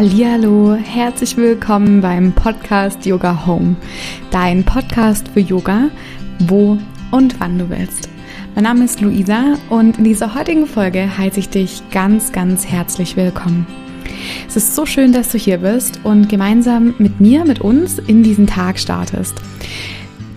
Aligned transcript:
Hallihallo, 0.00 0.76
herzlich 0.76 1.36
willkommen 1.36 2.00
beim 2.00 2.32
Podcast 2.32 3.04
Yoga 3.04 3.44
Home, 3.44 3.76
dein 4.30 4.64
Podcast 4.64 5.28
für 5.28 5.40
Yoga, 5.40 5.90
wo 6.38 6.78
und 7.10 7.38
wann 7.38 7.58
du 7.58 7.68
willst. 7.68 8.08
Mein 8.54 8.64
Name 8.64 8.86
ist 8.86 9.02
Luisa 9.02 9.58
und 9.68 9.98
in 9.98 10.04
dieser 10.04 10.34
heutigen 10.34 10.64
Folge 10.64 11.18
heiße 11.18 11.38
ich 11.38 11.50
dich 11.50 11.82
ganz, 11.90 12.32
ganz 12.32 12.66
herzlich 12.66 13.14
willkommen. 13.14 13.66
Es 14.48 14.56
ist 14.56 14.74
so 14.74 14.86
schön, 14.86 15.12
dass 15.12 15.32
du 15.32 15.36
hier 15.36 15.58
bist 15.58 16.00
und 16.02 16.30
gemeinsam 16.30 16.94
mit 16.96 17.20
mir, 17.20 17.44
mit 17.44 17.60
uns 17.60 17.98
in 17.98 18.22
diesen 18.22 18.46
Tag 18.46 18.78
startest. 18.78 19.34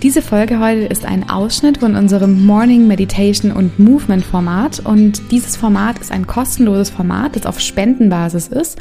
Diese 0.04 0.22
Folge 0.22 0.60
heute 0.60 0.82
ist 0.82 1.06
ein 1.06 1.30
Ausschnitt 1.30 1.78
von 1.78 1.96
unserem 1.96 2.46
Morning 2.46 2.88
Meditation 2.88 3.54
und 3.54 3.80
Movement 3.80 4.26
Format 4.26 4.82
und 4.84 5.32
dieses 5.32 5.55
Format 5.55 5.98
ist 6.00 6.12
ein 6.12 6.27
kostenloses 6.27 6.90
Format, 6.90 7.38
das 7.38 7.46
auf 7.46 7.62
Spendenbasis 7.62 8.50
ist 8.50 8.77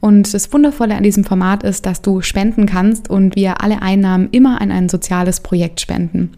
und 0.00 0.34
das 0.34 0.52
Wundervolle 0.52 0.94
an 0.94 1.02
diesem 1.02 1.24
Format 1.24 1.62
ist, 1.62 1.86
dass 1.86 2.02
du 2.02 2.20
spenden 2.20 2.66
kannst 2.66 3.08
und 3.08 3.36
wir 3.36 3.62
alle 3.62 3.80
Einnahmen 3.80 4.28
immer 4.32 4.60
an 4.60 4.70
ein 4.70 4.90
soziales 4.90 5.40
Projekt 5.40 5.80
spenden. 5.80 6.34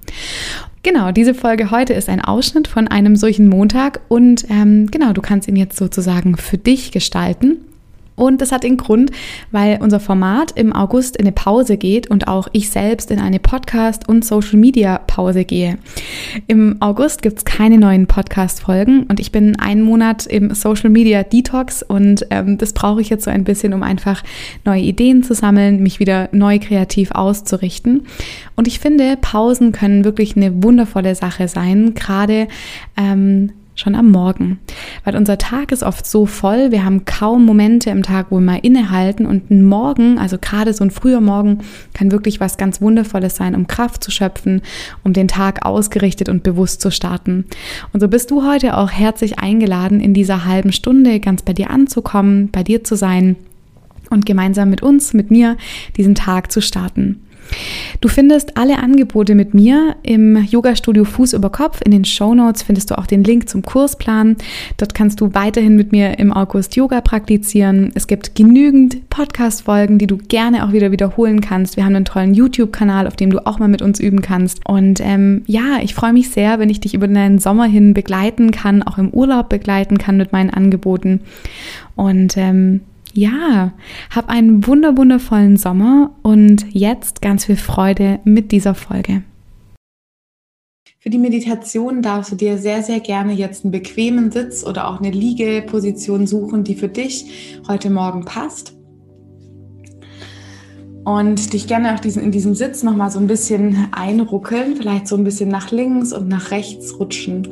Genau, 0.84 1.11
diese 1.11 1.34
Folge 1.34 1.73
heute 1.73 1.95
ist 1.95 2.09
ein 2.09 2.25
Ausschnitt 2.25 2.69
von 2.69 2.87
einem 2.87 3.17
solchen 3.17 3.48
Montag 3.48 4.03
und 4.07 4.47
ähm, 4.51 4.89
genau, 4.93 5.12
du 5.15 5.20
kannst 5.20 5.48
ihn 5.48 5.57
jetzt 5.57 5.77
sozusagen 5.77 6.37
für 6.37 6.59
dich 6.59 6.93
gestalten. 6.93 7.57
Und 8.19 8.41
das 8.41 8.53
hat 8.53 8.65
den 8.65 8.77
Grund, 8.77 9.11
weil 9.53 9.79
unser 9.81 10.01
Format 10.01 10.51
im 10.53 10.73
August 10.73 11.17
in 11.17 11.25
eine 11.25 11.33
Pause 11.33 11.77
geht 11.77 12.11
und 12.11 12.27
auch 12.27 12.49
ich 12.53 12.71
selbst 12.71 13.11
in 13.11 13.21
eine 13.21 13.39
Podcast- 13.39 14.09
und 14.09 14.25
Social-Media-Pause 14.25 15.45
gehe. 15.45 15.79
Im 16.49 16.77
August 16.81 17.23
gibt's 17.23 17.45
keine 17.45 17.79
neuen 17.79 18.07
Podcast-Folgen 18.07 19.05
und 19.05 19.21
ich 19.21 19.31
bin 19.31 19.59
einen 19.61 19.83
Monat 19.83 20.27
im 20.27 20.53
Social-Media-Detox 20.53 21.83
und 21.84 22.27
ähm, 22.31 22.59
das 22.59 22.73
brauche 22.73 23.01
ich 23.01 23.09
jetzt 23.09 23.25
so 23.25 23.31
ein 23.31 23.45
bisschen, 23.45 23.73
um 23.73 23.83
einfach 23.83 24.25
neue 24.64 24.83
Ideen 24.83 25.23
zu 25.23 25.35
sammeln, 25.35 25.83
mich 25.83 26.01
wieder 26.01 26.29
neu 26.33 26.59
kreativ 26.59 27.12
auszurichten. 27.12 28.07
Und 28.57 28.67
ich 28.67 28.81
finde, 28.81 29.17
Pausen 29.20 29.70
können 29.70 30.05
wirklich 30.05 30.37
eine 30.37 30.62
wundervolle 30.62 31.14
Sache 31.14 31.47
sein, 31.47 31.95
gerade 31.95 32.48
ähm, 32.97 33.53
schon 33.79 33.95
am 33.95 34.11
Morgen. 34.11 34.59
Weil 35.05 35.17
unser 35.17 35.39
Tag 35.39 35.73
ist 35.73 35.83
oft 35.83 36.07
so 36.07 36.27
voll, 36.27 36.73
wir 36.73 36.84
haben 36.84 37.05
kaum 37.05 37.45
Momente 37.45 37.91
im 37.91 38.03
Tag, 38.03 38.27
wo 38.31 38.37
wir 38.37 38.41
mal 38.41 38.59
innehalten 38.62 39.27
und 39.27 39.51
ein 39.51 39.65
Morgen, 39.65 40.19
also 40.19 40.37
gerade 40.39 40.73
so 40.73 40.85
ein 40.85 40.91
früher 40.91 41.20
Morgen, 41.20 41.59
kann 41.95 42.11
wirklich 42.11 42.41
was 42.41 42.57
ganz 42.57 42.81
Wundervolles 42.81 43.37
sein, 43.37 43.55
um 43.55 43.67
Kraft 43.67 44.03
zu 44.03 44.11
schöpfen, 44.11 44.62
um 45.05 45.12
den 45.12 45.29
Tag 45.29 45.65
ausgerichtet 45.65 46.29
und 46.29 46.43
bewusst 46.43 46.81
zu 46.81 46.91
starten. 46.91 47.45
Und 47.93 48.01
so 48.01 48.09
bist 48.09 48.31
du 48.31 48.45
heute 48.45 48.77
auch 48.77 48.91
herzlich 48.91 49.39
eingeladen, 49.39 50.01
in 50.01 50.15
dieser 50.15 50.45
halben 50.45 50.73
Stunde 50.73 51.20
ganz 51.20 51.42
bei 51.42 51.53
dir 51.53 51.70
anzukommen, 51.70 52.51
bei 52.51 52.63
dir 52.63 52.83
zu 52.85 52.97
sein 52.97 53.37
und 54.11 54.27
gemeinsam 54.27 54.70
mit 54.70 54.83
uns, 54.83 55.13
mit 55.13 55.31
mir, 55.31 55.57
diesen 55.97 56.15
Tag 56.15 56.51
zu 56.51 56.61
starten. 56.61 57.23
Du 58.01 58.09
findest 58.09 58.57
alle 58.57 58.79
Angebote 58.79 59.35
mit 59.35 59.55
mir 59.55 59.97
im 60.03 60.37
Yoga-Studio 60.37 61.05
Fuß 61.05 61.33
über 61.33 61.51
Kopf. 61.51 61.81
In 61.85 61.91
den 61.91 62.05
Show 62.05 62.35
Notes 62.35 62.63
findest 62.63 62.91
du 62.91 62.99
auch 62.99 63.07
den 63.07 63.25
Link 63.25 63.49
zum 63.49 63.63
Kursplan. 63.63 64.37
Dort 64.77 64.95
kannst 64.95 65.21
du 65.21 65.35
weiterhin 65.35 65.75
mit 65.75 65.91
mir 65.91 66.19
im 66.19 66.33
August 66.33 66.77
Yoga 66.77 67.01
praktizieren. 67.01 67.91
Es 67.95 68.07
gibt 68.07 68.35
genügend 68.35 69.09
Podcast-Folgen, 69.11 69.99
die 69.99 70.07
du 70.07 70.17
gerne 70.17 70.65
auch 70.65 70.73
wieder 70.73 70.93
wiederholen 70.93 71.41
kannst. 71.41 71.77
Wir 71.77 71.85
haben 71.85 71.97
einen 71.97 72.05
tollen 72.05 72.35
YouTube-Kanal, 72.35 73.07
auf 73.07 73.17
dem 73.17 73.31
du 73.31 73.45
auch 73.47 73.59
mal 73.59 73.69
mit 73.69 73.83
uns 73.83 73.99
üben 73.99 74.23
kannst. 74.23 74.65
Und 74.67 75.01
ähm, 75.01 75.43
ja, 75.47 75.79
ich 75.83 75.95
freue 75.95 76.13
mich 76.13 76.31
sehr, 76.31 76.59
wenn 76.59 76.71
ich 76.71 76.81
dich 76.81 76.95
über 76.95 77.09
deinen 77.09 77.39
Sommer 77.39 77.65
hin 77.65 77.95
begleiten 77.95 78.51
kann, 78.51 78.83
auch 78.83 78.99
im 78.99 79.11
Urlaub 79.11 79.49
begleiten 79.49 79.99
kann 79.99 80.17
mit 80.17 80.33
meinen 80.33 80.51
Angeboten. 80.51 81.21
Und 81.97 82.37
ähm, 82.37 82.83
ja, 83.19 83.73
hab 84.11 84.29
einen 84.29 84.67
wunder 84.67 84.96
wundervollen 84.96 85.56
Sommer 85.56 86.14
und 86.23 86.67
jetzt 86.70 87.20
ganz 87.20 87.46
viel 87.46 87.56
Freude 87.56 88.20
mit 88.24 88.52
dieser 88.52 88.74
Folge. 88.74 89.23
Für 91.01 91.11
die 91.11 91.18
Meditation 91.18 92.02
darfst 92.02 92.33
du 92.33 92.36
dir 92.36 92.58
sehr, 92.58 92.83
sehr 92.83 93.01
gerne 93.01 93.33
jetzt 93.33 93.64
einen 93.64 93.73
bequemen 93.73 94.30
Sitz 94.30 94.64
oder 94.64 94.89
auch 94.89 95.01
eine 95.01 95.11
Liegeposition 95.11 96.27
suchen, 96.27 96.64
die 96.64 96.74
für 96.74 96.89
dich 96.89 97.61
heute 97.68 97.90
Morgen 97.90 98.24
passt. 98.24 98.74
Und 101.05 101.52
dich 101.52 101.67
gerne 101.67 101.95
auch 101.95 102.01
diesen, 102.01 102.23
in 102.23 102.33
diesem 102.33 102.55
Sitz 102.55 102.83
nochmal 102.83 103.11
so 103.11 103.18
ein 103.18 103.27
bisschen 103.27 103.89
einruckeln, 103.92 104.77
vielleicht 104.77 105.08
so 105.08 105.17
ein 105.17 105.24
bisschen 105.24 105.48
nach 105.48 105.70
links 105.70 106.12
und 106.12 106.28
nach 106.28 106.51
rechts 106.51 106.98
rutschen. 107.01 107.48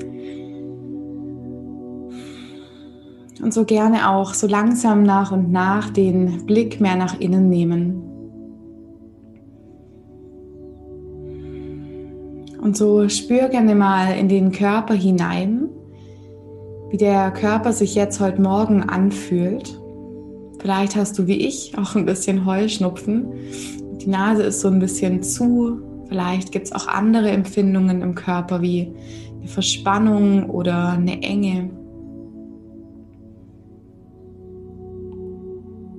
Und 3.43 3.53
so 3.53 3.65
gerne 3.65 4.11
auch 4.11 4.35
so 4.35 4.47
langsam 4.47 5.03
nach 5.03 5.31
und 5.31 5.53
nach 5.53 5.91
den 5.91 6.47
Blick 6.47 6.81
mehr 6.81 6.97
nach 6.97 7.21
innen 7.21 7.49
nehmen. 7.51 8.03
Und 12.61 12.77
so 12.77 13.09
spür 13.09 13.49
gerne 13.49 13.75
mal 13.75 14.17
in 14.19 14.29
den 14.29 14.51
Körper 14.51 14.95
hinein, 14.95 15.69
wie 16.91 16.97
der 16.97 17.31
Körper 17.31 17.73
sich 17.73 17.95
jetzt 17.95 18.19
heute 18.21 18.41
Morgen 18.41 18.83
anfühlt. 18.83 19.81
Vielleicht 20.59 20.97
hast 20.97 21.19
du 21.19 21.27
wie 21.27 21.47
ich 21.47 21.77
auch 21.79 21.95
ein 21.95 22.07
bisschen 22.07 22.45
Heuschnupfen. 22.45 23.27
Die 24.01 24.09
Nase 24.09 24.43
ist 24.43 24.61
so 24.61 24.69
ein 24.69 24.81
bisschen 24.81 25.23
zu. 25.23 25.81
Vielleicht 26.09 26.51
gibt 26.51 26.67
es 26.67 26.73
auch 26.73 26.89
andere 26.89 27.31
Empfindungen 27.31 28.03
im 28.03 28.15
Körper 28.15 28.63
wie 28.63 28.93
eine 29.39 29.49
Verspannung 29.49 30.51
oder 30.51 30.91
eine 30.91 31.23
Enge. 31.23 31.71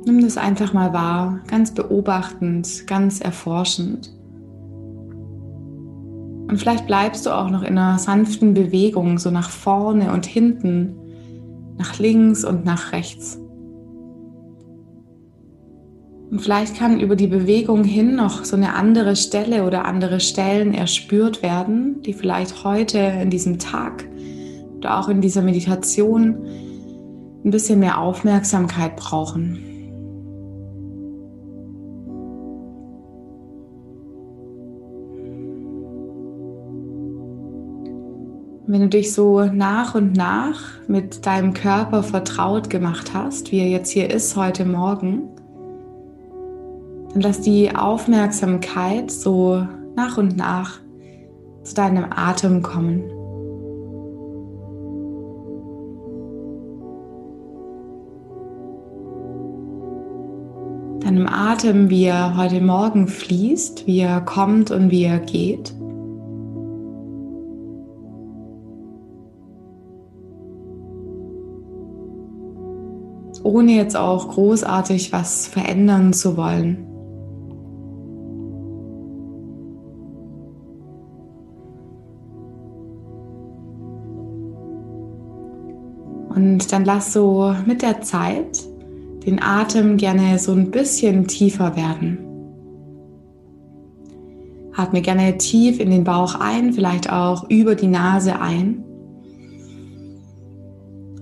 Nimm 0.08 0.22
das 0.22 0.38
einfach 0.38 0.72
mal 0.72 0.94
wahr, 0.94 1.42
ganz 1.48 1.74
beobachtend, 1.74 2.88
ganz 2.88 3.20
erforschend. 3.20 4.10
Und 6.48 6.58
vielleicht 6.58 6.88
bleibst 6.88 7.26
du 7.26 7.32
auch 7.32 7.50
noch 7.50 7.62
in 7.62 7.78
einer 7.78 8.00
sanften 8.00 8.54
Bewegung, 8.54 9.20
so 9.20 9.32
nach 9.32 9.50
vorne 9.50 10.14
und 10.14 10.26
hinten, 10.26 10.96
nach 11.78 12.00
links 12.00 12.46
und 12.46 12.64
nach 12.64 12.94
rechts. 12.94 13.38
Und 16.32 16.40
vielleicht 16.40 16.78
kann 16.78 17.02
über 17.02 17.18
die 17.18 17.28
Bewegung 17.28 17.84
hin 17.84 18.16
noch 18.16 18.46
so 18.46 18.56
eine 18.56 18.76
andere 18.76 19.18
Stelle 19.18 19.66
oder 19.66 19.84
andere 19.84 20.22
Stellen 20.22 20.74
erspürt 20.74 21.44
werden, 21.44 22.02
die 22.04 22.14
vielleicht 22.14 22.64
heute 22.64 22.98
in 23.00 23.30
diesem 23.30 23.60
Tag 23.60 24.06
oder 24.78 25.02
auch 25.02 25.10
in 25.10 25.20
dieser 25.20 25.42
Meditation 25.42 26.46
ein 27.44 27.52
bisschen 27.52 27.80
mehr 27.80 28.00
Aufmerksamkeit 28.00 28.96
brauchen. 28.96 29.67
Wenn 38.78 38.84
du 38.84 38.90
dich 38.90 39.12
so 39.12 39.44
nach 39.44 39.96
und 39.96 40.16
nach 40.16 40.60
mit 40.88 41.26
deinem 41.26 41.56
Körper 41.56 42.04
vertraut 42.04 42.70
gemacht 42.70 43.12
hast, 43.12 43.52
wie 43.52 43.58
er 43.58 43.68
jetzt 43.68 43.90
hier 43.90 44.08
ist 44.08 44.36
heute 44.36 44.66
Morgen, 44.66 45.24
dann 47.12 47.22
lass 47.24 47.42
die 47.42 47.76
Aufmerksamkeit 47.76 49.10
so 49.10 49.66
nach 49.96 50.20
und 50.20 50.38
nach 50.38 50.80
zu 51.64 51.74
deinem 51.74 52.06
Atem 52.12 52.62
kommen. 52.62 53.02
Deinem 61.00 61.26
Atem, 61.26 61.90
wie 61.90 62.04
er 62.04 62.38
heute 62.38 62.62
Morgen 62.62 63.08
fließt, 63.08 63.88
wie 63.88 64.02
er 64.02 64.22
kommt 64.22 64.70
und 64.70 64.92
wie 64.92 65.06
er 65.06 65.18
geht. 65.18 65.74
Ohne 73.48 73.72
jetzt 73.72 73.96
auch 73.96 74.28
großartig 74.28 75.14
was 75.14 75.48
verändern 75.48 76.12
zu 76.12 76.36
wollen. 76.36 76.86
Und 86.36 86.72
dann 86.72 86.86
lass 86.86 87.14
so 87.14 87.56
mit 87.66 87.82
der 87.82 88.02
Zeit 88.02 88.64
den 89.26 89.42
Atem 89.42 89.98
gerne 89.98 90.38
so 90.38 90.52
ein 90.52 90.70
bisschen 90.70 91.28
tiefer 91.28 91.76
werden. 91.76 92.20
Atme 94.76 95.02
gerne 95.02 95.38
tief 95.38 95.80
in 95.80 95.90
den 95.90 96.04
Bauch 96.04 96.36
ein, 96.40 96.74
vielleicht 96.74 97.12
auch 97.12 97.50
über 97.50 97.74
die 97.74 97.88
Nase 97.88 98.40
ein. 98.40 98.84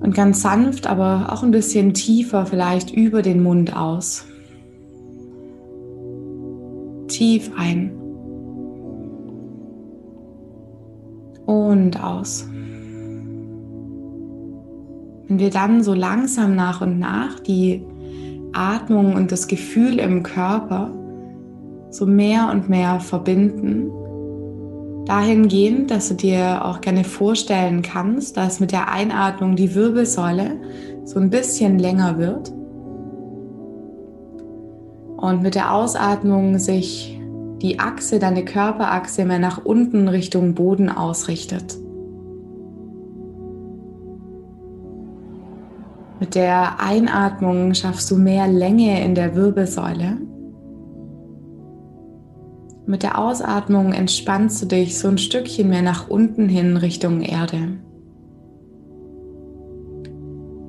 Und 0.05 0.13
ganz 0.13 0.43
sanft, 0.43 0.85
aber 0.85 1.33
auch 1.33 1.41
ein 1.41 1.49
bisschen 1.49 1.95
tiefer 1.95 2.45
vielleicht 2.45 2.91
über 2.91 3.23
den 3.23 3.41
Mund 3.41 3.75
aus. 3.75 4.23
Tief 7.07 7.49
ein. 7.57 7.89
Und 11.47 12.03
aus. 12.03 12.47
Wenn 15.27 15.39
wir 15.39 15.49
dann 15.49 15.81
so 15.81 15.95
langsam 15.95 16.55
nach 16.55 16.81
und 16.81 16.99
nach 16.99 17.39
die 17.39 17.83
Atmung 18.53 19.15
und 19.15 19.31
das 19.31 19.47
Gefühl 19.47 19.97
im 19.97 20.21
Körper 20.21 20.91
so 21.89 22.05
mehr 22.05 22.51
und 22.51 22.69
mehr 22.69 22.99
verbinden. 22.99 23.89
Dahingehend, 25.05 25.91
dass 25.91 26.09
du 26.09 26.15
dir 26.15 26.65
auch 26.65 26.81
gerne 26.81 27.03
vorstellen 27.03 27.83
kannst, 27.83 28.37
dass 28.37 28.59
mit 28.59 28.71
der 28.71 28.91
Einatmung 28.91 29.55
die 29.55 29.75
Wirbelsäule 29.75 30.59
so 31.03 31.19
ein 31.19 31.29
bisschen 31.29 31.77
länger 31.77 32.17
wird 32.17 32.51
und 35.17 35.43
mit 35.43 35.53
der 35.55 35.73
Ausatmung 35.73 36.57
sich 36.57 37.19
die 37.61 37.79
Achse, 37.79 38.19
deine 38.19 38.45
Körperachse 38.45 39.25
mehr 39.25 39.39
nach 39.39 39.63
unten 39.63 40.07
Richtung 40.07 40.55
Boden 40.55 40.89
ausrichtet. 40.89 41.77
Mit 46.19 46.33
der 46.33 46.79
Einatmung 46.79 47.73
schaffst 47.73 48.09
du 48.09 48.17
mehr 48.17 48.47
Länge 48.47 49.03
in 49.03 49.15
der 49.15 49.35
Wirbelsäule. 49.35 50.17
Mit 52.87 53.01
der 53.01 53.17
Ausatmung 53.17 53.93
entspannst 53.93 54.61
du 54.61 54.67
dich 54.67 54.99
so 54.99 55.07
ein 55.07 55.17
Stückchen 55.17 55.69
mehr 55.69 55.81
nach 55.81 56.07
unten 56.07 56.47
hin 56.47 56.77
Richtung 56.77 57.21
Erde. 57.21 57.79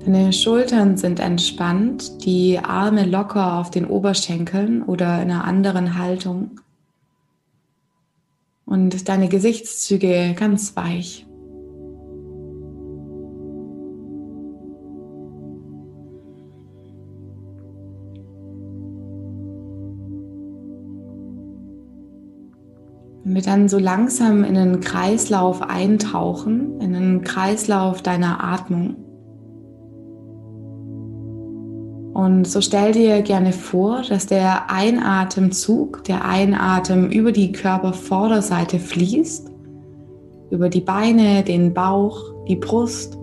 Deine 0.06 0.32
Schultern 0.32 0.96
sind 0.96 1.20
entspannt, 1.20 2.24
die 2.24 2.58
Arme 2.58 3.04
locker 3.04 3.58
auf 3.58 3.70
den 3.70 3.84
Oberschenkeln 3.84 4.82
oder 4.82 5.20
in 5.20 5.30
einer 5.30 5.44
anderen 5.44 5.98
Haltung. 5.98 6.60
Und 8.64 9.08
deine 9.08 9.28
Gesichtszüge 9.28 10.34
ganz 10.38 10.74
weich. 10.76 11.25
Wir 23.36 23.42
dann 23.42 23.68
so 23.68 23.78
langsam 23.78 24.44
in 24.44 24.56
einen 24.56 24.80
Kreislauf 24.80 25.60
eintauchen, 25.60 26.80
in 26.80 26.96
einen 26.96 27.22
Kreislauf 27.22 28.00
deiner 28.00 28.42
Atmung. 28.42 28.96
Und 32.14 32.48
so 32.48 32.62
stell 32.62 32.92
dir 32.92 33.20
gerne 33.20 33.52
vor, 33.52 34.00
dass 34.08 34.24
der 34.24 34.70
Einatemzug, 34.70 36.02
der 36.04 36.24
Einatem 36.24 37.10
über 37.10 37.30
die 37.30 37.52
Körpervorderseite 37.52 38.78
fließt, 38.78 39.52
über 40.50 40.70
die 40.70 40.80
Beine, 40.80 41.42
den 41.42 41.74
Bauch, 41.74 42.18
die 42.48 42.56
Brust, 42.56 43.18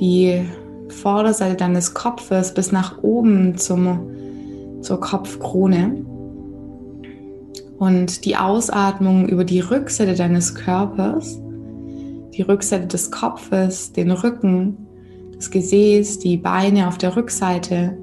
die 0.00 0.40
Vorderseite 0.88 1.56
deines 1.56 1.92
Kopfes 1.92 2.54
bis 2.54 2.72
nach 2.72 3.02
oben 3.02 3.58
zum, 3.58 4.00
zur 4.80 4.98
Kopfkrone 4.98 6.07
und 7.78 8.24
die 8.24 8.36
Ausatmung 8.36 9.28
über 9.28 9.44
die 9.44 9.60
Rückseite 9.60 10.14
deines 10.14 10.54
Körpers, 10.54 11.40
die 12.34 12.42
Rückseite 12.42 12.86
des 12.86 13.10
Kopfes, 13.10 13.92
den 13.92 14.10
Rücken, 14.10 14.76
das 15.34 15.50
Gesäß, 15.50 16.18
die 16.18 16.36
Beine 16.36 16.88
auf 16.88 16.98
der 16.98 17.16
Rückseite, 17.16 17.96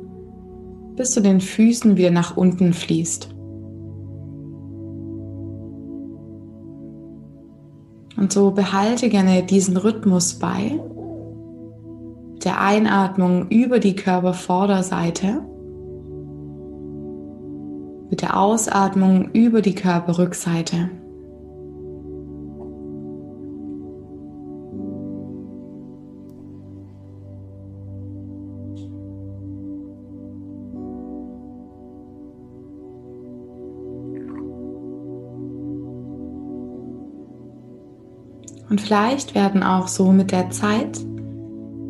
bis 0.95 1.11
zu 1.11 1.21
den 1.21 1.41
Füßen 1.41 1.97
wieder 1.97 2.11
nach 2.11 2.37
unten 2.37 2.73
fließt. 2.73 3.29
Und 8.17 8.31
so 8.31 8.51
behalte 8.51 9.09
gerne 9.09 9.43
diesen 9.43 9.75
Rhythmus 9.75 10.35
bei. 10.35 10.79
Der 12.45 12.61
Einatmung 12.61 13.49
über 13.49 13.79
die 13.79 13.95
Körpervorderseite 13.95 15.41
mit 18.09 18.21
der 18.21 18.37
Ausatmung 18.37 19.31
über 19.31 19.61
die 19.61 19.75
Körperrückseite. 19.75 20.89
Und 38.69 38.81
vielleicht 38.81 39.35
werden 39.35 39.63
auch 39.63 39.87
so 39.87 40.11
mit 40.11 40.31
der 40.31 40.49
Zeit 40.49 40.99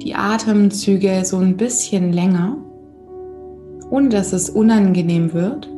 die 0.03 0.13
Atemzüge 0.13 1.25
so 1.25 1.38
ein 1.38 1.57
bisschen 1.57 2.13
länger, 2.13 2.57
ohne 3.89 4.09
dass 4.09 4.33
es 4.33 4.51
unangenehm 4.51 5.33
wird. 5.33 5.75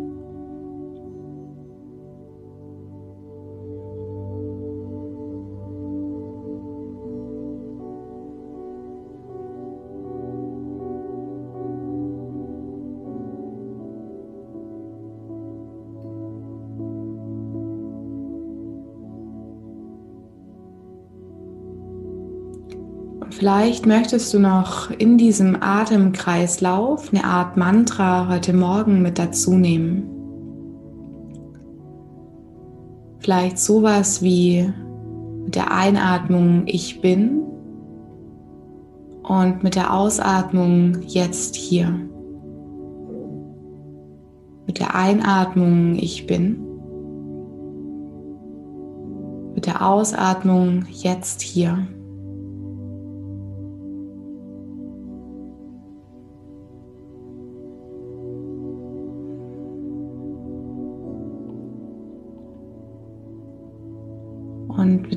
Vielleicht 23.30 23.86
möchtest 23.86 24.34
du 24.34 24.40
noch 24.40 24.90
in 24.90 25.18
diesem 25.18 25.62
Atemkreislauf 25.62 27.14
eine 27.14 27.24
Art 27.24 27.58
Mantra 27.58 28.30
heute 28.30 28.54
Morgen 28.54 29.02
mit 29.02 29.20
dazu 29.20 29.54
nehmen. 29.54 30.10
Vielleicht 33.20 33.60
sowas 33.60 34.22
wie 34.22 34.72
mit 35.44 35.56
der 35.56 35.72
Einatmung 35.72 36.64
Ich 36.66 37.02
bin 37.02 37.44
und 39.24 39.64
mit 39.64 39.76
der 39.76 39.94
Ausatmung 39.94 41.02
jetzt 41.06 41.56
hier. 41.56 41.94
Mit 44.66 44.80
der 44.80 44.96
Einatmung 44.96 45.96
Ich 45.96 46.26
bin. 46.28 46.64
Mit 49.54 49.66
der 49.66 49.86
Ausatmung 49.86 50.86
jetzt 50.90 51.42
hier. 51.42 51.88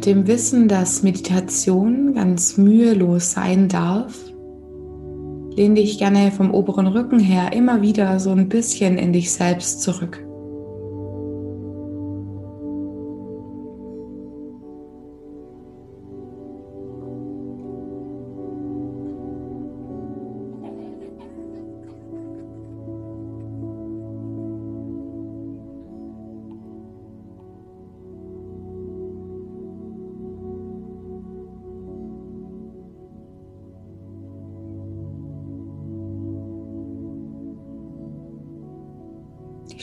Mit 0.00 0.06
dem 0.06 0.26
Wissen, 0.26 0.66
dass 0.66 1.02
Meditation 1.02 2.14
ganz 2.14 2.56
mühelos 2.56 3.32
sein 3.32 3.68
darf, 3.68 4.14
lehne 5.54 5.74
dich 5.74 5.98
gerne 5.98 6.32
vom 6.32 6.54
oberen 6.54 6.86
Rücken 6.86 7.18
her 7.18 7.52
immer 7.52 7.82
wieder 7.82 8.18
so 8.18 8.30
ein 8.30 8.48
bisschen 8.48 8.96
in 8.96 9.12
dich 9.12 9.30
selbst 9.30 9.82
zurück. 9.82 10.24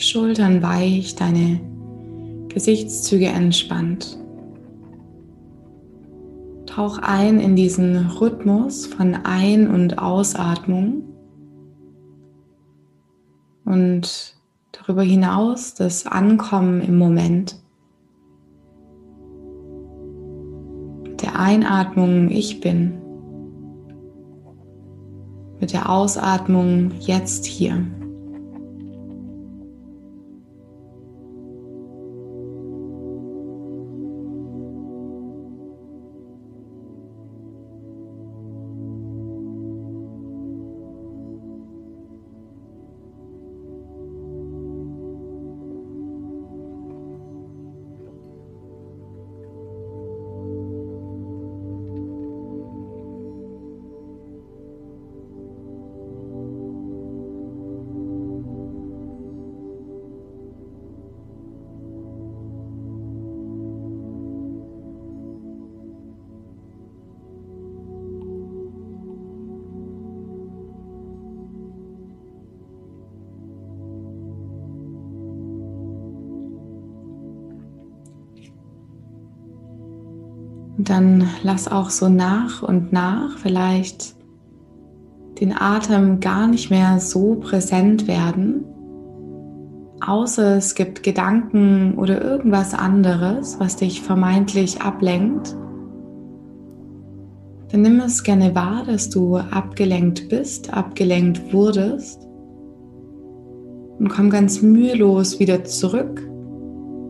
Schultern 0.08 0.62
weich, 0.62 1.16
deine 1.16 1.60
Gesichtszüge 2.48 3.26
entspannt. 3.26 4.18
Tauch 6.64 6.98
ein 6.98 7.40
in 7.40 7.56
diesen 7.56 8.06
Rhythmus 8.06 8.86
von 8.86 9.14
Ein- 9.14 9.68
und 9.68 9.98
Ausatmung 9.98 11.02
und 13.66 14.34
darüber 14.72 15.02
hinaus 15.02 15.74
das 15.74 16.06
Ankommen 16.06 16.80
im 16.80 16.96
Moment. 16.96 17.60
Mit 21.02 21.20
der 21.20 21.38
Einatmung 21.38 22.30
Ich 22.30 22.60
bin. 22.60 22.94
Mit 25.60 25.74
der 25.74 25.90
Ausatmung 25.90 26.92
Jetzt 26.98 27.44
hier. 27.44 27.84
Und 80.78 80.88
dann 80.88 81.28
lass 81.42 81.66
auch 81.66 81.90
so 81.90 82.08
nach 82.08 82.62
und 82.62 82.92
nach 82.92 83.36
vielleicht 83.38 84.14
den 85.40 85.52
Atem 85.52 86.20
gar 86.20 86.46
nicht 86.46 86.70
mehr 86.70 87.00
so 87.00 87.34
präsent 87.34 88.06
werden, 88.06 88.64
außer 90.00 90.56
es 90.56 90.76
gibt 90.76 91.02
Gedanken 91.02 91.94
oder 91.96 92.22
irgendwas 92.22 92.74
anderes, 92.74 93.58
was 93.58 93.76
dich 93.76 94.02
vermeintlich 94.02 94.80
ablenkt. 94.80 95.56
Dann 97.70 97.82
nimm 97.82 98.00
es 98.00 98.22
gerne 98.22 98.54
wahr, 98.54 98.84
dass 98.86 99.10
du 99.10 99.36
abgelenkt 99.36 100.28
bist, 100.28 100.72
abgelenkt 100.72 101.52
wurdest 101.52 102.24
und 103.98 104.08
komm 104.08 104.30
ganz 104.30 104.62
mühelos 104.62 105.40
wieder 105.40 105.64
zurück 105.64 106.22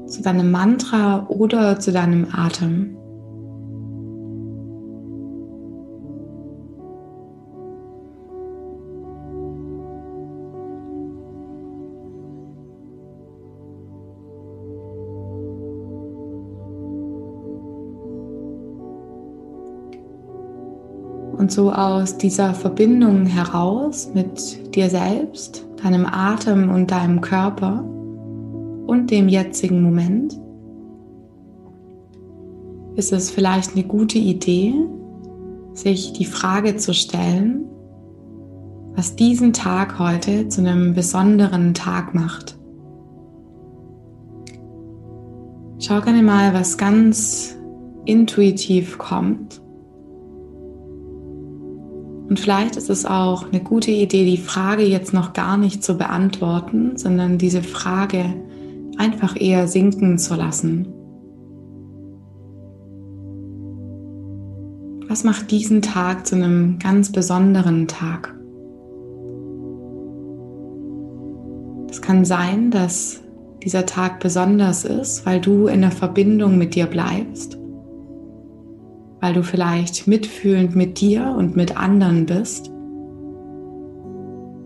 zu 0.06 0.22
deinem 0.22 0.50
Mantra 0.50 1.26
oder 1.28 1.78
zu 1.78 1.92
deinem 1.92 2.26
Atem. 2.32 2.97
Und 21.48 21.52
so 21.52 21.72
aus 21.72 22.18
dieser 22.18 22.52
Verbindung 22.52 23.24
heraus 23.24 24.10
mit 24.12 24.74
dir 24.74 24.90
selbst, 24.90 25.66
deinem 25.82 26.04
Atem 26.04 26.68
und 26.68 26.90
deinem 26.90 27.22
Körper 27.22 27.82
und 28.86 29.10
dem 29.10 29.30
jetzigen 29.30 29.80
Moment, 29.80 30.38
ist 32.96 33.14
es 33.14 33.30
vielleicht 33.30 33.72
eine 33.72 33.84
gute 33.84 34.18
Idee, 34.18 34.74
sich 35.72 36.12
die 36.12 36.26
Frage 36.26 36.76
zu 36.76 36.92
stellen, 36.92 37.64
was 38.94 39.16
diesen 39.16 39.54
Tag 39.54 39.98
heute 39.98 40.48
zu 40.48 40.60
einem 40.60 40.92
besonderen 40.92 41.72
Tag 41.72 42.14
macht. 42.14 42.58
Schau 45.78 46.02
gerne 46.02 46.22
mal, 46.22 46.52
was 46.52 46.76
ganz 46.76 47.56
intuitiv 48.04 48.98
kommt 48.98 49.62
und 52.28 52.38
vielleicht 52.38 52.76
ist 52.76 52.90
es 52.90 53.06
auch 53.06 53.50
eine 53.50 53.62
gute 53.62 53.90
Idee, 53.90 54.26
die 54.26 54.36
Frage 54.36 54.82
jetzt 54.82 55.14
noch 55.14 55.32
gar 55.32 55.56
nicht 55.56 55.82
zu 55.82 55.96
beantworten, 55.96 56.96
sondern 56.96 57.38
diese 57.38 57.62
Frage 57.62 58.34
einfach 58.98 59.40
eher 59.40 59.66
sinken 59.66 60.18
zu 60.18 60.34
lassen. 60.34 60.88
Was 65.08 65.24
macht 65.24 65.50
diesen 65.50 65.80
Tag 65.80 66.26
zu 66.26 66.34
einem 66.36 66.78
ganz 66.78 67.10
besonderen 67.10 67.88
Tag? 67.88 68.34
Es 71.88 72.02
kann 72.02 72.26
sein, 72.26 72.70
dass 72.70 73.22
dieser 73.64 73.86
Tag 73.86 74.20
besonders 74.20 74.84
ist, 74.84 75.24
weil 75.24 75.40
du 75.40 75.66
in 75.66 75.80
der 75.80 75.90
Verbindung 75.90 76.58
mit 76.58 76.74
dir 76.74 76.86
bleibst 76.86 77.58
weil 79.20 79.34
du 79.34 79.42
vielleicht 79.42 80.06
mitfühlend 80.06 80.76
mit 80.76 81.00
dir 81.00 81.34
und 81.36 81.56
mit 81.56 81.76
anderen 81.76 82.26
bist. 82.26 82.70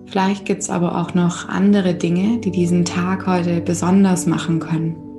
Vielleicht 0.06 0.44
gibt 0.44 0.62
es 0.62 0.71
aber 0.71 1.00
auch 1.00 1.14
noch 1.14 1.49
andere 1.49 1.94
Dinge, 1.94 2.38
die 2.38 2.50
diesen 2.50 2.85
Tag 2.85 3.26
heute 3.26 3.61
besonders 3.61 4.26
machen 4.26 4.61
können. 4.61 5.12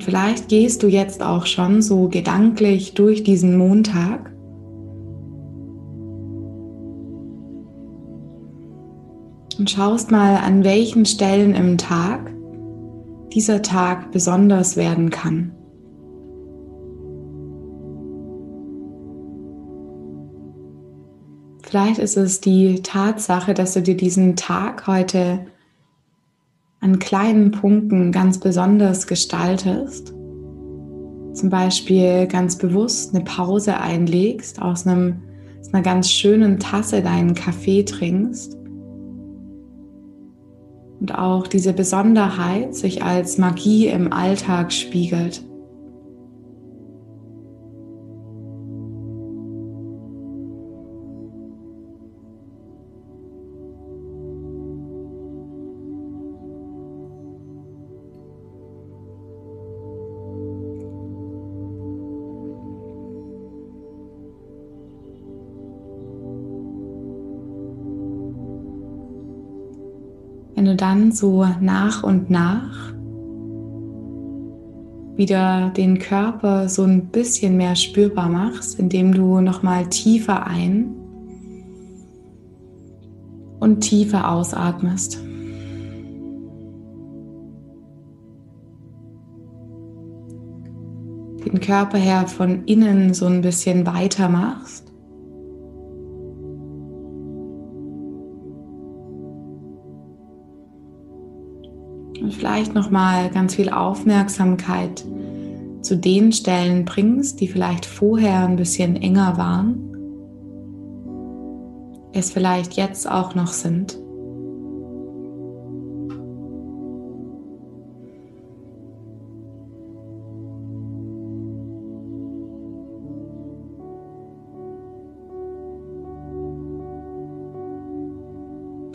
Und 0.00 0.04
vielleicht 0.06 0.48
gehst 0.48 0.82
du 0.82 0.86
jetzt 0.86 1.22
auch 1.22 1.44
schon 1.44 1.82
so 1.82 2.08
gedanklich 2.08 2.94
durch 2.94 3.22
diesen 3.22 3.58
Montag. 3.58 4.32
Und 9.58 9.70
schaust 9.70 10.10
mal, 10.10 10.36
an 10.36 10.64
welchen 10.64 11.04
Stellen 11.04 11.54
im 11.54 11.76
Tag 11.76 12.32
dieser 13.34 13.60
Tag 13.60 14.10
besonders 14.10 14.78
werden 14.78 15.10
kann. 15.10 15.52
Vielleicht 21.60 21.98
ist 21.98 22.16
es 22.16 22.40
die 22.40 22.80
Tatsache, 22.82 23.52
dass 23.52 23.74
du 23.74 23.82
dir 23.82 23.98
diesen 23.98 24.34
Tag 24.34 24.86
heute 24.86 25.40
an 26.80 26.98
kleinen 26.98 27.50
Punkten 27.50 28.10
ganz 28.10 28.38
besonders 28.38 29.06
gestaltest. 29.06 30.14
Zum 31.32 31.48
Beispiel 31.48 32.26
ganz 32.26 32.56
bewusst 32.56 33.14
eine 33.14 33.24
Pause 33.24 33.78
einlegst, 33.78 34.60
aus, 34.60 34.86
einem, 34.86 35.22
aus 35.60 35.72
einer 35.72 35.82
ganz 35.82 36.10
schönen 36.10 36.58
Tasse 36.58 37.02
deinen 37.02 37.34
Kaffee 37.34 37.84
trinkst 37.84 38.56
und 41.00 41.16
auch 41.16 41.46
diese 41.46 41.72
Besonderheit 41.72 42.74
sich 42.74 43.02
als 43.02 43.38
Magie 43.38 43.86
im 43.86 44.12
Alltag 44.12 44.72
spiegelt. 44.72 45.42
Dann 70.80 71.12
so 71.12 71.46
nach 71.60 72.02
und 72.02 72.30
nach 72.30 72.94
wieder 75.14 75.68
den 75.76 75.98
Körper 75.98 76.70
so 76.70 76.84
ein 76.84 77.08
bisschen 77.08 77.58
mehr 77.58 77.76
spürbar 77.76 78.30
machst, 78.30 78.78
indem 78.78 79.12
du 79.12 79.42
noch 79.42 79.62
mal 79.62 79.86
tiefer 79.90 80.46
ein 80.46 80.94
und 83.58 83.80
tiefer 83.82 84.30
ausatmest. 84.30 85.18
Den 91.44 91.60
Körper 91.60 91.98
her 91.98 92.26
von 92.26 92.64
innen 92.64 93.12
so 93.12 93.26
ein 93.26 93.42
bisschen 93.42 93.84
weiter 93.84 94.30
machst 94.30 94.89
vielleicht 102.60 102.74
noch 102.74 102.90
mal 102.90 103.30
ganz 103.30 103.54
viel 103.54 103.70
Aufmerksamkeit 103.70 105.02
zu 105.80 105.96
den 105.96 106.30
Stellen 106.30 106.84
bringst, 106.84 107.40
die 107.40 107.48
vielleicht 107.48 107.86
vorher 107.86 108.46
ein 108.46 108.56
bisschen 108.56 108.96
enger 108.96 109.38
waren, 109.38 109.86
es 112.12 112.30
vielleicht 112.30 112.74
jetzt 112.74 113.10
auch 113.10 113.34
noch 113.34 113.46
sind. 113.46 113.98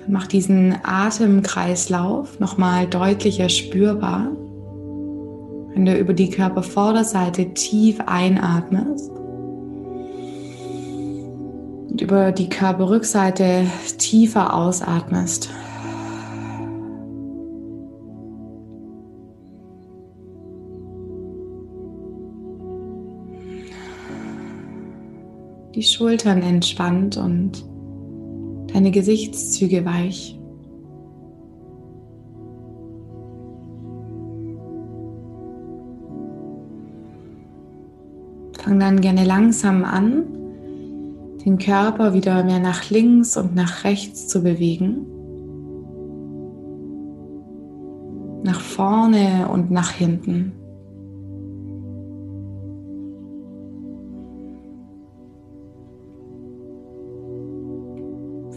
Mach 0.08 0.28
diesen 0.28 0.76
Atemkreislauf 0.84 2.40
nochmal 2.40 2.86
deutlicher 2.86 3.50
spürbar. 3.50 4.28
Wenn 5.74 5.86
du 5.86 5.98
über 5.98 6.14
die 6.14 6.30
Körpervorderseite 6.30 7.54
tief 7.54 8.00
einatmest 8.06 9.10
und 11.90 12.02
über 12.02 12.32
die 12.32 12.50
Körperrückseite 12.50 13.66
tiefer 13.98 14.54
ausatmest. 14.54 15.50
Die 25.74 25.84
Schultern 25.84 26.42
entspannt 26.42 27.18
und 27.18 27.66
deine 28.76 28.92
Gesichtszüge 28.92 29.86
weich. 29.86 30.38
Fang 38.62 38.78
dann 38.82 39.00
gerne 39.00 39.24
langsam 39.24 39.86
an, 39.86 40.26
den 41.46 41.58
Körper 41.58 42.14
wieder 42.14 42.44
mehr 42.44 42.60
nach 42.60 42.90
links 42.90 43.38
und 43.38 43.56
nach 43.56 43.86
rechts 43.86 44.28
zu 44.28 44.44
bewegen. 44.44 45.06
Nach 48.44 48.60
vorne 48.60 49.48
und 49.48 49.72
nach 49.72 49.92
hinten. 49.92 50.52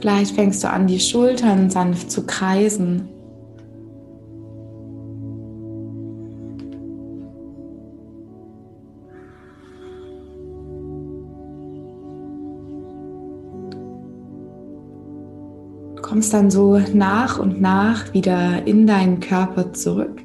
Vielleicht 0.00 0.36
fängst 0.36 0.62
du 0.62 0.70
an, 0.70 0.86
die 0.86 1.00
Schultern 1.00 1.70
sanft 1.70 2.10
zu 2.10 2.24
kreisen. 2.24 3.08
Du 15.96 16.02
kommst 16.02 16.32
dann 16.32 16.50
so 16.50 16.78
nach 16.94 17.38
und 17.40 17.60
nach 17.60 18.14
wieder 18.14 18.64
in 18.66 18.86
deinen 18.86 19.18
Körper 19.18 19.72
zurück. 19.72 20.22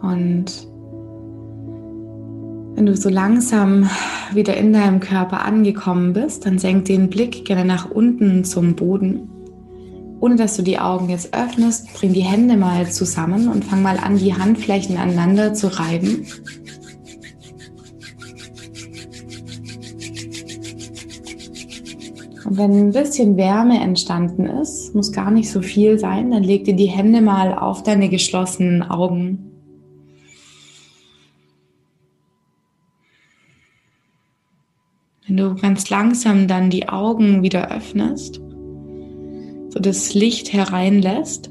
Und 0.00 0.67
du 2.88 2.96
so 2.96 3.08
langsam 3.08 3.88
wieder 4.32 4.56
in 4.56 4.72
deinem 4.72 5.00
Körper 5.00 5.44
angekommen 5.44 6.12
bist, 6.14 6.46
dann 6.46 6.58
senk 6.58 6.86
den 6.86 7.10
Blick 7.10 7.44
gerne 7.44 7.64
nach 7.64 7.90
unten 7.90 8.44
zum 8.44 8.74
Boden. 8.74 9.30
Ohne 10.20 10.36
dass 10.36 10.56
du 10.56 10.62
die 10.62 10.78
Augen 10.78 11.10
jetzt 11.10 11.34
öffnest, 11.34 11.92
bring 11.94 12.12
die 12.12 12.22
Hände 12.22 12.56
mal 12.56 12.90
zusammen 12.90 13.48
und 13.48 13.64
fang 13.64 13.82
mal 13.82 13.98
an, 13.98 14.18
die 14.18 14.34
Handflächen 14.34 14.96
aneinander 14.96 15.54
zu 15.54 15.68
reiben. 15.78 16.26
Und 22.44 22.56
wenn 22.56 22.72
ein 22.72 22.92
bisschen 22.92 23.36
Wärme 23.36 23.80
entstanden 23.80 24.46
ist, 24.46 24.94
muss 24.94 25.12
gar 25.12 25.30
nicht 25.30 25.50
so 25.50 25.60
viel 25.60 25.98
sein, 25.98 26.30
dann 26.30 26.42
leg 26.42 26.64
dir 26.64 26.74
die 26.74 26.86
Hände 26.86 27.20
mal 27.20 27.52
auf 27.56 27.82
deine 27.82 28.08
geschlossenen 28.08 28.82
Augen. 28.82 29.47
Wenn 35.28 35.36
du 35.36 35.54
ganz 35.56 35.90
langsam 35.90 36.48
dann 36.48 36.70
die 36.70 36.88
Augen 36.88 37.42
wieder 37.42 37.70
öffnest, 37.70 38.40
so 39.68 39.78
das 39.78 40.14
Licht 40.14 40.54
hereinlässt 40.54 41.50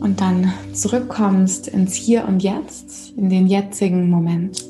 und 0.00 0.20
dann 0.20 0.52
zurückkommst 0.74 1.68
ins 1.68 1.94
Hier 1.94 2.28
und 2.28 2.42
Jetzt, 2.42 3.14
in 3.16 3.30
den 3.30 3.46
jetzigen 3.46 4.10
Moment. 4.10 4.62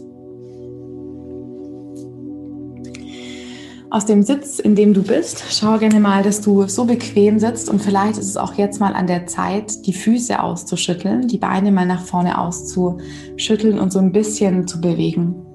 Aus 3.90 4.06
dem 4.06 4.22
Sitz, 4.22 4.60
in 4.60 4.76
dem 4.76 4.94
du 4.94 5.02
bist, 5.02 5.42
schau 5.50 5.78
gerne 5.78 5.98
mal, 5.98 6.22
dass 6.22 6.42
du 6.42 6.68
so 6.68 6.84
bequem 6.84 7.40
sitzt 7.40 7.68
und 7.68 7.82
vielleicht 7.82 8.18
ist 8.18 8.28
es 8.28 8.36
auch 8.36 8.54
jetzt 8.54 8.78
mal 8.78 8.92
an 8.92 9.08
der 9.08 9.26
Zeit, 9.26 9.84
die 9.86 9.92
Füße 9.92 10.40
auszuschütteln, 10.40 11.26
die 11.26 11.38
Beine 11.38 11.72
mal 11.72 11.86
nach 11.86 12.02
vorne 12.02 12.38
auszuschütteln 12.38 13.80
und 13.80 13.92
so 13.92 13.98
ein 13.98 14.12
bisschen 14.12 14.68
zu 14.68 14.80
bewegen. 14.80 15.45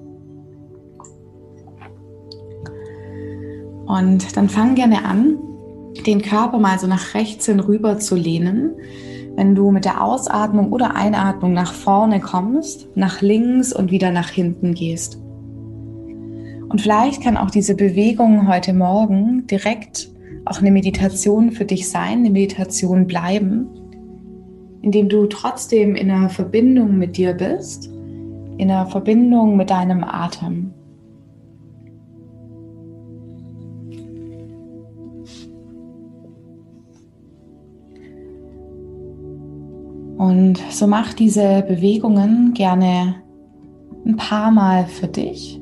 Und 3.92 4.38
dann 4.38 4.48
fang 4.48 4.74
gerne 4.74 5.04
an, 5.04 5.36
den 6.06 6.22
Körper 6.22 6.58
mal 6.58 6.78
so 6.78 6.86
nach 6.86 7.12
rechts 7.12 7.44
hin 7.44 7.60
rüber 7.60 7.98
zu 7.98 8.16
lehnen. 8.16 8.70
Wenn 9.36 9.54
du 9.54 9.70
mit 9.70 9.84
der 9.84 10.02
Ausatmung 10.02 10.72
oder 10.72 10.96
Einatmung 10.96 11.52
nach 11.52 11.74
vorne 11.74 12.18
kommst, 12.20 12.88
nach 12.94 13.20
links 13.20 13.70
und 13.70 13.90
wieder 13.90 14.10
nach 14.10 14.30
hinten 14.30 14.72
gehst. 14.72 15.20
Und 16.70 16.80
vielleicht 16.80 17.22
kann 17.22 17.36
auch 17.36 17.50
diese 17.50 17.74
Bewegung 17.74 18.48
heute 18.48 18.72
Morgen 18.72 19.46
direkt 19.46 20.10
auch 20.46 20.58
eine 20.58 20.70
Meditation 20.70 21.52
für 21.52 21.66
dich 21.66 21.90
sein, 21.90 22.20
eine 22.20 22.30
Meditation 22.30 23.06
bleiben, 23.06 23.66
indem 24.80 25.10
du 25.10 25.26
trotzdem 25.26 25.96
in 25.96 26.10
einer 26.10 26.30
Verbindung 26.30 26.96
mit 26.96 27.18
dir 27.18 27.34
bist, 27.34 27.90
in 28.56 28.70
einer 28.70 28.86
Verbindung 28.86 29.58
mit 29.58 29.68
deinem 29.68 30.02
Atem. 30.02 30.72
Und 40.22 40.58
so 40.70 40.86
mach 40.86 41.14
diese 41.14 41.64
Bewegungen 41.66 42.54
gerne 42.54 43.16
ein 44.06 44.14
paar 44.16 44.52
Mal 44.52 44.86
für 44.86 45.08
dich. 45.08 45.60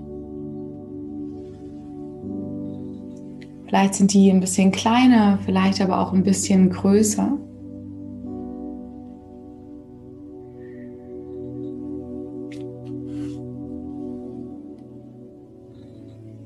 Vielleicht 3.64 3.94
sind 3.94 4.12
die 4.12 4.30
ein 4.30 4.40
bisschen 4.40 4.70
kleiner, 4.70 5.38
vielleicht 5.46 5.80
aber 5.80 5.98
auch 5.98 6.12
ein 6.12 6.24
bisschen 6.24 6.68
größer. 6.68 7.38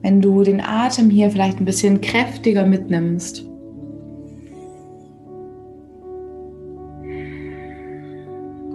Wenn 0.02 0.20
du 0.20 0.44
den 0.44 0.60
Atem 0.60 1.10
hier 1.10 1.32
vielleicht 1.32 1.58
ein 1.58 1.64
bisschen 1.64 2.00
kräftiger 2.00 2.64
mitnimmst. 2.64 3.50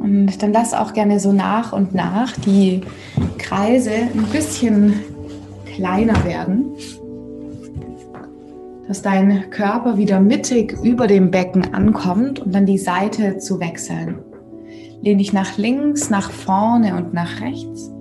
Und 0.10 0.42
dann 0.42 0.54
lass 0.54 0.74
auch 0.74 0.94
gerne 0.94 1.20
so 1.20 1.32
nach 1.32 1.72
und 1.72 1.94
nach 1.94 2.36
die 2.38 2.82
Kreise 3.38 3.92
ein 3.92 4.26
bisschen 4.32 4.94
kleiner 5.76 6.26
werden, 6.26 6.72
dass 8.88 9.04
dein 9.04 9.52
Körper 9.52 9.98
wieder 9.98 10.20
mittig 10.20 10.76
über 10.84 11.06
dem 11.06 11.30
Becken 11.30 11.76
ankommt 11.76 12.40
und 12.40 12.56
dann 12.56 12.66
die 12.66 12.80
Seite 12.80 13.38
zu 13.38 13.60
wechseln. 13.60 14.18
Lehn 15.02 15.20
dich 15.20 15.32
nach 15.32 15.58
links, 15.58 16.10
nach 16.10 16.32
vorne 16.32 16.96
und 16.96 17.14
nach 17.14 17.40
rechts. 17.42 17.92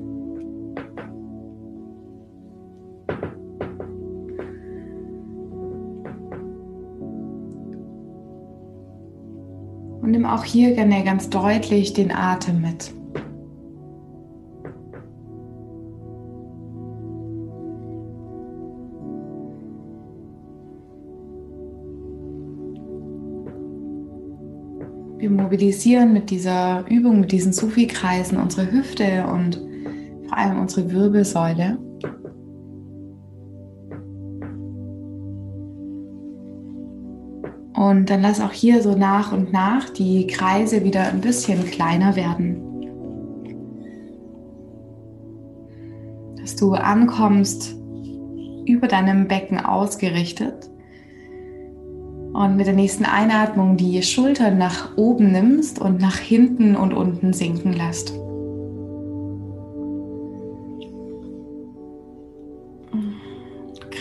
Und 10.09 10.13
nimm 10.13 10.25
auch 10.25 10.43
hier 10.43 10.75
gerne 10.75 11.05
ganz 11.05 11.29
deutlich 11.29 11.93
den 11.93 12.11
Atem 12.11 12.63
mit. 12.63 12.95
Wir 25.19 25.29
mobilisieren 25.29 26.15
mit 26.15 26.31
dieser 26.31 26.87
Übung, 26.89 27.21
mit 27.21 27.31
diesen 27.31 27.53
Sufi-Kreisen 27.53 28.39
unsere 28.39 28.73
Hüfte 28.73 29.27
und 29.27 29.61
vor 30.27 30.39
allem 30.39 30.59
unsere 30.59 30.91
Wirbelsäule. 30.91 31.77
Und 37.79 38.11
dann 38.11 38.23
lass 38.23 38.41
auch 38.41 38.51
hier 38.51 38.83
so 38.83 38.97
nach 38.97 39.31
und 39.31 39.53
nach 39.53 39.89
die 39.89 40.27
Kreise 40.27 40.83
wieder 40.83 41.13
ein 41.13 41.21
bisschen 41.21 41.65
kleiner 41.65 42.17
werden. 42.17 42.57
Dass 46.41 46.57
du 46.57 46.73
ankommst 46.73 47.77
über 48.67 48.89
deinem 48.89 49.29
Becken 49.29 49.61
ausgerichtet 49.61 50.69
und 52.33 52.57
mit 52.57 52.67
der 52.67 52.75
nächsten 52.75 53.05
Einatmung 53.05 53.77
die 53.77 54.03
Schultern 54.03 54.59
nach 54.59 54.97
oben 54.97 55.31
nimmst 55.31 55.79
und 55.79 56.01
nach 56.01 56.17
hinten 56.17 56.75
und 56.75 56.93
unten 56.93 57.33
sinken 57.33 57.75
lässt. 57.75 58.13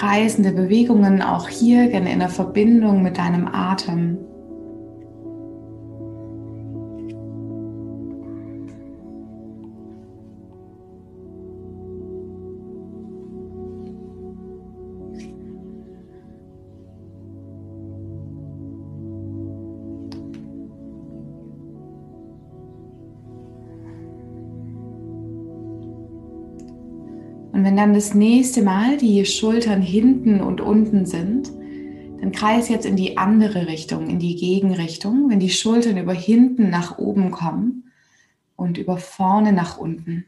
Kreisende 0.08 0.54
Bewegungen 0.54 1.22
auch 1.22 1.50
hier 1.50 1.90
gerne 1.90 2.14
in 2.14 2.20
der 2.20 2.30
Verbindung 2.30 3.04
mit 3.04 3.18
deinem 3.18 3.46
Atem. 3.46 4.18
Wenn 27.78 27.84
dann 27.90 27.94
das 27.94 28.16
nächste 28.16 28.64
Mal 28.64 28.98
die 28.98 29.24
Schultern 29.24 29.84
hinten 29.84 30.42
und 30.42 30.62
unten 30.62 31.06
sind, 31.06 31.52
dann 32.20 32.32
kreis 32.32 32.70
jetzt 32.70 32.88
in 32.88 32.96
die 32.96 33.20
andere 33.20 33.68
Richtung, 33.68 34.10
in 34.10 34.18
die 34.18 34.36
Gegenrichtung, 34.36 35.30
wenn 35.30 35.40
die 35.40 35.52
Schultern 35.52 35.96
über 35.96 36.14
hinten 36.14 36.72
nach 36.72 36.98
oben 36.98 37.30
kommen 37.30 37.92
und 38.56 38.80
über 38.80 38.98
vorne 38.98 39.54
nach 39.54 39.78
unten. 39.78 40.26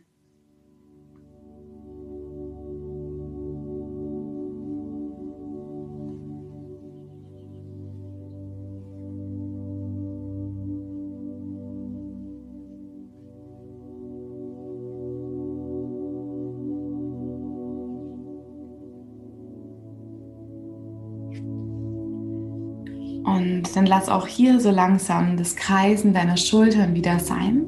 Und 23.36 23.76
dann 23.76 23.86
lass 23.86 24.10
auch 24.10 24.28
hier 24.28 24.60
so 24.60 24.72
langsam 24.72 25.38
das 25.38 25.56
Kreisen 25.56 26.14
deiner 26.14 26.38
Schultern 26.38 26.96
wieder 26.96 27.20
sein. 27.20 27.66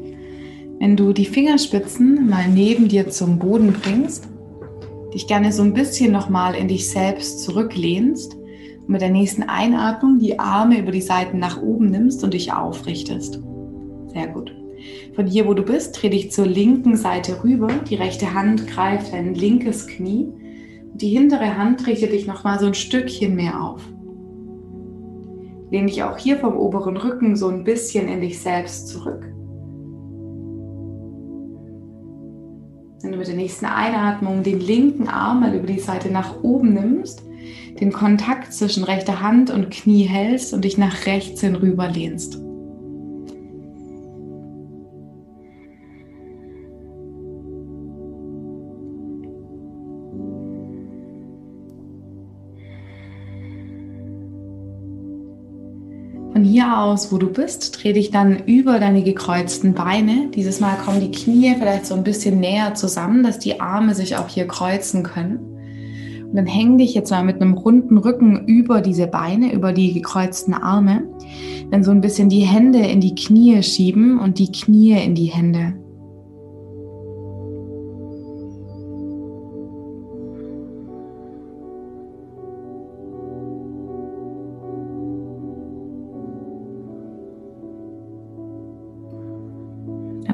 Wenn 0.79 0.95
du 0.95 1.13
die 1.13 1.25
Fingerspitzen 1.25 2.27
mal 2.27 2.47
neben 2.47 2.87
dir 2.87 3.09
zum 3.09 3.37
Boden 3.37 3.73
bringst, 3.73 4.27
dich 5.13 5.27
gerne 5.27 5.51
so 5.51 5.61
ein 5.61 5.73
bisschen 5.73 6.11
nochmal 6.11 6.55
in 6.55 6.67
dich 6.67 6.89
selbst 6.89 7.43
zurücklehnst 7.43 8.35
und 8.35 8.89
mit 8.89 9.01
der 9.01 9.11
nächsten 9.11 9.43
Einatmung 9.43 10.19
die 10.19 10.39
Arme 10.39 10.79
über 10.79 10.91
die 10.91 11.01
Seiten 11.01 11.37
nach 11.37 11.61
oben 11.61 11.91
nimmst 11.91 12.23
und 12.23 12.33
dich 12.33 12.51
aufrichtest. 12.51 13.39
Sehr 14.07 14.27
gut. 14.27 14.55
Von 15.13 15.27
hier, 15.27 15.47
wo 15.47 15.53
du 15.53 15.61
bist, 15.61 16.01
dreh 16.01 16.09
dich 16.09 16.31
zur 16.31 16.47
linken 16.47 16.95
Seite 16.97 17.43
rüber. 17.43 17.67
Die 17.89 17.95
rechte 17.95 18.33
Hand 18.33 18.65
greift 18.67 19.13
dein 19.13 19.35
linkes 19.35 19.85
Knie. 19.85 20.27
Und 20.91 21.01
die 21.01 21.09
hintere 21.09 21.57
Hand 21.57 21.85
richtet 21.85 22.13
dich 22.13 22.25
nochmal 22.25 22.59
so 22.59 22.65
ein 22.65 22.73
Stückchen 22.73 23.35
mehr 23.35 23.61
auf. 23.61 23.81
Lehn 25.71 25.87
dich 25.87 26.03
auch 26.03 26.17
hier 26.17 26.37
vom 26.37 26.57
oberen 26.57 26.97
Rücken 26.97 27.37
so 27.37 27.47
ein 27.47 27.63
bisschen 27.63 28.09
in 28.09 28.19
dich 28.19 28.39
selbst 28.39 28.89
zurück. 28.89 29.23
Wenn 33.01 33.13
du 33.13 33.17
mit 33.17 33.27
der 33.27 33.35
nächsten 33.35 33.65
Einatmung 33.65 34.43
den 34.43 34.59
linken 34.59 35.07
Arm 35.07 35.39
mal 35.39 35.55
über 35.55 35.67
die 35.67 35.79
Seite 35.79 36.11
nach 36.11 36.43
oben 36.43 36.73
nimmst, 36.73 37.23
den 37.79 37.93
Kontakt 37.93 38.53
zwischen 38.53 38.83
rechter 38.83 39.21
Hand 39.21 39.49
und 39.49 39.71
Knie 39.71 40.03
hältst 40.03 40.53
und 40.53 40.65
dich 40.65 40.77
nach 40.77 41.05
rechts 41.05 41.41
hin 41.41 41.55
rüber 41.55 41.87
lehnst. 41.87 42.39
Hier 56.61 56.79
aus, 56.79 57.11
wo 57.11 57.17
du 57.17 57.27
bist, 57.27 57.83
dreh 57.83 57.93
dich 57.93 58.11
dann 58.11 58.43
über 58.45 58.79
deine 58.79 59.03
gekreuzten 59.03 59.73
Beine. 59.73 60.29
Dieses 60.35 60.59
Mal 60.59 60.75
kommen 60.77 60.99
die 60.99 61.11
Knie 61.11 61.55
vielleicht 61.57 61.87
so 61.87 61.95
ein 61.95 62.03
bisschen 62.03 62.39
näher 62.39 62.75
zusammen, 62.75 63.23
dass 63.23 63.39
die 63.39 63.59
Arme 63.59 63.95
sich 63.95 64.15
auch 64.15 64.27
hier 64.27 64.45
kreuzen 64.45 65.01
können. 65.01 65.39
Und 66.29 66.35
dann 66.35 66.45
häng 66.45 66.77
dich 66.77 66.93
jetzt 66.93 67.09
mal 67.09 67.23
mit 67.23 67.41
einem 67.41 67.53
runden 67.55 67.97
Rücken 67.97 68.45
über 68.45 68.81
diese 68.81 69.07
Beine, 69.07 69.51
über 69.53 69.73
die 69.73 69.93
gekreuzten 69.93 70.53
Arme. 70.53 71.03
Dann 71.71 71.83
so 71.83 71.91
ein 71.91 72.01
bisschen 72.01 72.29
die 72.29 72.41
Hände 72.41 72.79
in 72.79 73.01
die 73.01 73.15
Knie 73.15 73.63
schieben 73.63 74.19
und 74.19 74.37
die 74.37 74.51
Knie 74.51 75.03
in 75.03 75.15
die 75.15 75.25
Hände. 75.25 75.73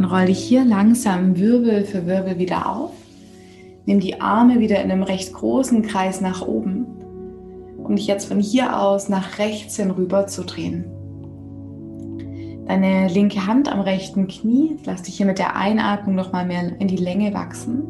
Roll 0.08 0.26
dich 0.26 0.40
hier 0.40 0.66
langsam 0.66 1.38
Wirbel 1.38 1.84
für 1.86 2.06
Wirbel 2.06 2.40
wieder 2.40 2.70
auf. 2.70 2.92
Nimm 3.86 4.00
die 4.00 4.20
Arme 4.20 4.60
wieder 4.60 4.84
in 4.84 4.92
einem 4.92 5.04
recht 5.04 5.34
großen 5.34 5.82
Kreis 5.82 6.20
nach 6.22 6.42
oben, 6.42 6.86
um 7.78 7.96
dich 7.96 8.08
jetzt 8.08 8.26
von 8.26 8.40
hier 8.40 8.80
aus 8.80 9.10
nach 9.10 9.40
rechts 9.40 9.78
hin 9.78 9.92
rüber 9.92 10.28
zu 10.28 10.44
drehen. 10.44 10.86
Deine 12.68 13.08
linke 13.08 13.48
Hand 13.48 13.72
am 13.72 13.80
rechten 13.80 14.28
Knie, 14.28 14.76
lass 14.86 15.04
dich 15.04 15.16
hier 15.16 15.26
mit 15.26 15.40
der 15.40 15.56
Einatmung 15.56 16.16
nochmal 16.16 16.46
mehr 16.46 16.80
in 16.80 16.90
die 16.90 16.98
Länge 16.98 17.34
wachsen 17.34 17.84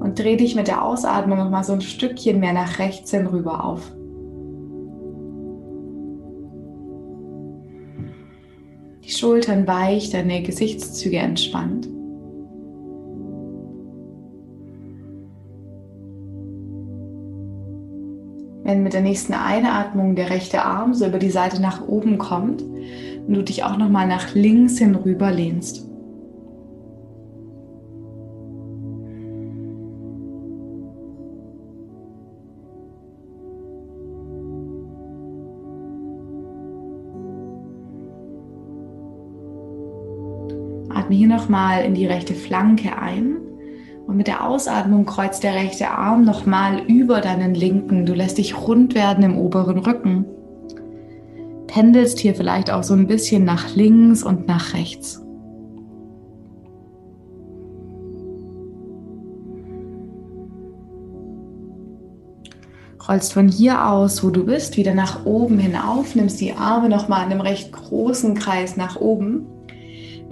und 0.00 0.18
dreh 0.18 0.36
dich 0.36 0.56
mit 0.56 0.66
der 0.66 0.84
Ausatmung 0.84 1.38
nochmal 1.38 1.62
so 1.62 1.72
ein 1.72 1.80
Stückchen 1.80 2.40
mehr 2.40 2.52
nach 2.52 2.80
rechts 2.80 3.12
hin 3.12 3.28
rüber 3.28 3.64
auf. 3.64 3.92
Die 9.12 9.18
Schultern 9.18 9.66
weich, 9.66 10.08
deine 10.08 10.42
Gesichtszüge 10.42 11.18
entspannt. 11.18 11.86
Wenn 18.64 18.82
mit 18.82 18.94
der 18.94 19.02
nächsten 19.02 19.34
Einatmung 19.34 20.16
der 20.16 20.30
rechte 20.30 20.62
Arm 20.62 20.94
so 20.94 21.06
über 21.06 21.18
die 21.18 21.30
Seite 21.30 21.60
nach 21.60 21.86
oben 21.86 22.16
kommt 22.16 22.62
und 22.62 23.34
du 23.34 23.42
dich 23.42 23.64
auch 23.64 23.76
noch 23.76 23.90
mal 23.90 24.08
nach 24.08 24.34
links 24.34 24.78
hin 24.78 24.94
rüber 24.94 25.30
lehnst. 25.30 25.91
Atme 41.12 41.18
hier 41.18 41.28
nochmal 41.28 41.84
in 41.84 41.94
die 41.94 42.06
rechte 42.06 42.34
Flanke 42.34 42.96
ein. 42.96 43.36
Und 44.06 44.16
mit 44.16 44.28
der 44.28 44.48
Ausatmung 44.48 45.04
kreuzt 45.04 45.42
der 45.42 45.54
rechte 45.54 45.90
Arm 45.90 46.24
nochmal 46.24 46.80
über 46.86 47.20
deinen 47.20 47.54
linken. 47.54 48.06
Du 48.06 48.14
lässt 48.14 48.38
dich 48.38 48.56
rund 48.56 48.94
werden 48.94 49.22
im 49.22 49.36
oberen 49.36 49.78
Rücken. 49.78 50.24
Pendelst 51.66 52.18
hier 52.18 52.34
vielleicht 52.34 52.70
auch 52.70 52.82
so 52.82 52.94
ein 52.94 53.06
bisschen 53.06 53.44
nach 53.44 53.74
links 53.76 54.22
und 54.22 54.48
nach 54.48 54.72
rechts. 54.74 55.18
rollst 63.08 63.32
von 63.32 63.48
hier 63.48 63.90
aus, 63.90 64.22
wo 64.22 64.30
du 64.30 64.46
bist, 64.46 64.76
wieder 64.76 64.94
nach 64.94 65.26
oben 65.26 65.58
hinauf, 65.58 66.14
nimmst 66.14 66.40
die 66.40 66.52
Arme 66.52 66.88
nochmal 66.88 67.26
in 67.26 67.32
einem 67.32 67.40
recht 67.40 67.72
großen 67.72 68.34
Kreis 68.34 68.76
nach 68.76 68.94
oben 68.94 69.44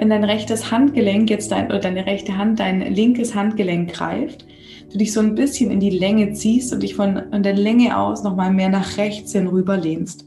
wenn 0.01 0.09
dein 0.09 0.25
rechtes 0.25 0.71
Handgelenk 0.71 1.29
jetzt 1.29 1.53
dein, 1.53 1.67
oder 1.67 1.79
deine 1.79 2.07
rechte 2.07 2.39
Hand 2.39 2.59
dein 2.59 2.81
linkes 2.81 3.35
Handgelenk 3.35 3.93
greift, 3.93 4.47
du 4.91 4.97
dich 4.97 5.13
so 5.13 5.21
ein 5.21 5.35
bisschen 5.35 5.71
in 5.71 5.79
die 5.79 5.91
Länge 5.91 6.33
ziehst 6.33 6.73
und 6.73 6.83
dich 6.83 6.95
von, 6.95 7.21
von 7.31 7.43
der 7.43 7.53
Länge 7.53 7.99
aus 7.99 8.23
nochmal 8.23 8.51
mehr 8.51 8.71
nach 8.71 8.97
rechts 8.97 9.33
hin 9.33 9.47
rüber 9.47 9.77
lehnst. 9.77 10.25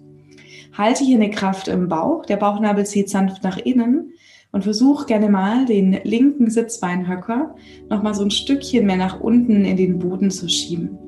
Halte 0.77 1.03
hier 1.03 1.15
eine 1.15 1.31
Kraft 1.31 1.69
im 1.69 1.87
Bauch, 1.87 2.23
der 2.27 2.37
Bauchnabel 2.37 2.85
zieht 2.85 3.09
sanft 3.09 3.43
nach 3.43 3.57
innen 3.57 4.13
und 4.51 4.63
versuch 4.63 5.07
gerne 5.07 5.29
mal 5.29 5.65
den 5.65 5.97
linken 6.03 6.51
Sitzbeinhöcker 6.51 7.55
nochmal 7.89 8.13
so 8.13 8.23
ein 8.23 8.29
Stückchen 8.29 8.85
mehr 8.85 8.97
nach 8.97 9.21
unten 9.21 9.65
in 9.65 9.75
den 9.75 9.97
Boden 9.97 10.29
zu 10.29 10.49
schieben. 10.49 10.99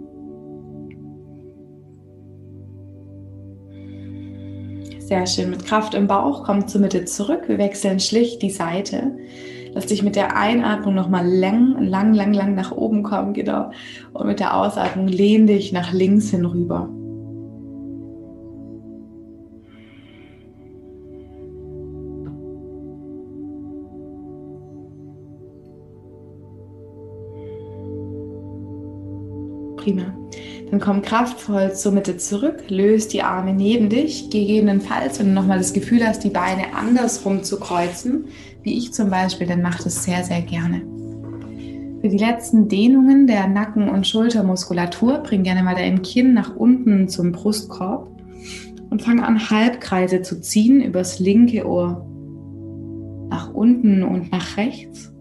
Sehr 5.06 5.28
schön. 5.28 5.52
Mit 5.52 5.68
Kraft 5.68 5.94
im 5.94 6.08
Bauch 6.08 6.44
komm 6.46 6.68
zur 6.68 6.82
Mitte 6.82 7.06
zurück. 7.06 7.44
Wir 7.46 7.60
wechseln 7.60 8.00
schlicht 8.00 8.42
die 8.42 8.50
Seite. 8.50 9.16
Lass 9.72 9.86
dich 9.86 10.02
mit 10.02 10.16
der 10.16 10.36
Einatmung 10.36 10.96
nochmal 10.96 11.28
lang, 11.28 11.78
lang, 11.80 12.16
lang, 12.16 12.34
lang 12.34 12.56
nach 12.56 12.72
oben 12.72 13.04
kommen, 13.04 13.34
genau. 13.34 13.70
Und 14.14 14.26
mit 14.26 14.40
der 14.40 14.58
Ausatmung 14.58 15.08
lehn 15.08 15.46
dich 15.46 15.72
nach 15.72 15.94
links 15.94 16.32
hin 16.32 16.44
Prima. 29.86 30.18
Dann 30.72 30.80
komm 30.80 31.04
kraftvoll 31.04 31.74
zur 31.74 31.92
Mitte 31.92 32.18
zurück, 32.18 32.64
löst 32.70 33.14
die 33.14 33.22
Arme 33.22 33.54
neben 33.54 33.88
dich, 33.88 34.32
gegebenenfalls, 34.32 35.20
wenn 35.20 35.28
du 35.28 35.34
nochmal 35.34 35.60
das 35.60 35.74
Gefühl 35.74 36.04
hast, 36.04 36.24
die 36.24 36.32
Beine 36.32 36.74
andersrum 36.74 37.44
zu 37.44 37.60
kreuzen, 37.60 38.26
wie 38.64 38.80
ich 38.80 38.94
zum 38.94 39.12
Beispiel, 39.12 39.46
dann 39.46 39.62
mach 39.62 39.84
das 39.84 40.04
sehr, 40.04 40.24
sehr 40.24 40.42
gerne. 40.42 40.82
Für 42.02 42.10
die 42.10 42.18
letzten 42.18 42.68
Dehnungen 42.68 43.28
der 43.28 43.48
Nacken- 43.48 43.90
und 43.90 44.08
Schultermuskulatur 44.08 45.20
bring 45.20 45.44
gerne 45.44 45.62
mal 45.62 45.76
dein 45.76 46.02
Kinn 46.02 46.34
nach 46.34 46.56
unten 46.56 47.08
zum 47.08 47.32
Brustkorb 47.32 48.10
und 48.90 49.04
fang 49.04 49.20
an, 49.20 49.52
Halbkreise 49.52 50.24
zu 50.24 50.42
ziehen 50.42 50.82
übers 50.82 51.20
linke 51.20 51.68
Ohr 51.68 52.08
nach 53.30 53.54
unten 53.54 54.02
und 54.02 54.32
nach 54.32 54.58
rechts. 54.58 55.15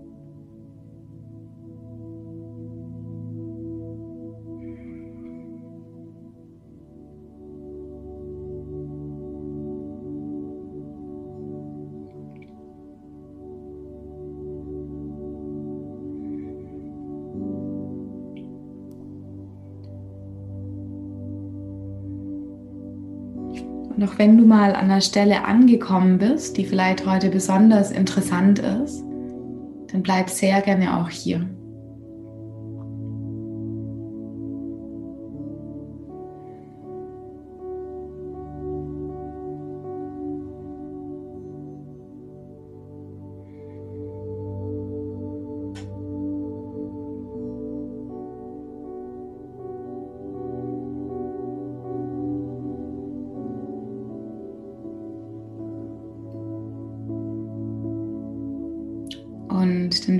Auch 24.04 24.18
wenn 24.18 24.36
du 24.36 24.44
mal 24.44 24.74
an 24.74 24.90
einer 24.90 25.00
Stelle 25.00 25.44
angekommen 25.44 26.18
bist, 26.18 26.58
die 26.58 26.66
vielleicht 26.66 27.06
heute 27.06 27.30
besonders 27.30 27.90
interessant 27.90 28.58
ist, 28.58 29.02
dann 29.92 30.02
bleib 30.02 30.28
sehr 30.28 30.60
gerne 30.60 31.00
auch 31.00 31.08
hier. 31.08 31.48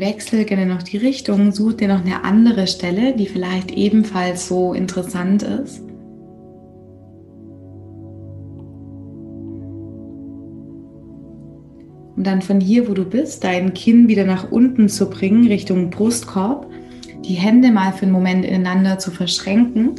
Wechsel 0.05 0.45
gerne 0.45 0.67
noch 0.67 0.83
die 0.83 0.99
Richtung, 0.99 1.51
such 1.51 1.75
dir 1.75 1.89
noch 1.89 2.05
eine 2.05 2.25
andere 2.25 2.67
Stelle, 2.67 3.17
die 3.17 3.27
vielleicht 3.27 3.71
ebenfalls 3.71 4.47
so 4.47 4.75
interessant 4.75 5.43
ist. 5.43 5.81
Und 12.17 12.27
dann 12.27 12.43
von 12.43 12.61
hier, 12.61 12.87
wo 12.87 12.93
du 12.93 13.07
bist, 13.07 13.45
dein 13.45 13.73
Kinn 13.73 14.07
wieder 14.07 14.27
nach 14.27 14.53
unten 14.53 14.91
zu 14.91 15.09
bringen, 15.09 15.47
Richtung 15.47 15.89
Brustkorb, 15.89 16.71
die 17.25 17.35
Hände 17.35 17.73
mal 17.73 17.93
für 17.93 18.03
einen 18.03 18.13
Moment 18.13 18.45
ineinander 18.45 18.99
zu 18.99 19.11
verschränken 19.11 19.95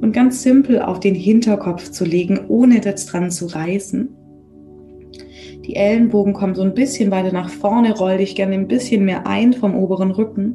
und 0.00 0.12
ganz 0.12 0.44
simpel 0.44 0.80
auf 0.80 1.00
den 1.00 1.16
Hinterkopf 1.16 1.90
zu 1.90 2.04
legen, 2.04 2.38
ohne 2.46 2.80
das 2.80 3.06
dran 3.06 3.32
zu 3.32 3.46
reißen. 3.46 4.19
Die 5.66 5.76
Ellenbogen 5.76 6.32
kommen 6.32 6.54
so 6.54 6.62
ein 6.62 6.74
bisschen 6.74 7.10
weiter 7.10 7.32
nach 7.32 7.50
vorne, 7.50 7.96
roll 7.96 8.18
dich 8.18 8.34
gerne 8.34 8.54
ein 8.54 8.68
bisschen 8.68 9.04
mehr 9.04 9.26
ein 9.26 9.52
vom 9.52 9.74
oberen 9.74 10.10
Rücken. 10.10 10.54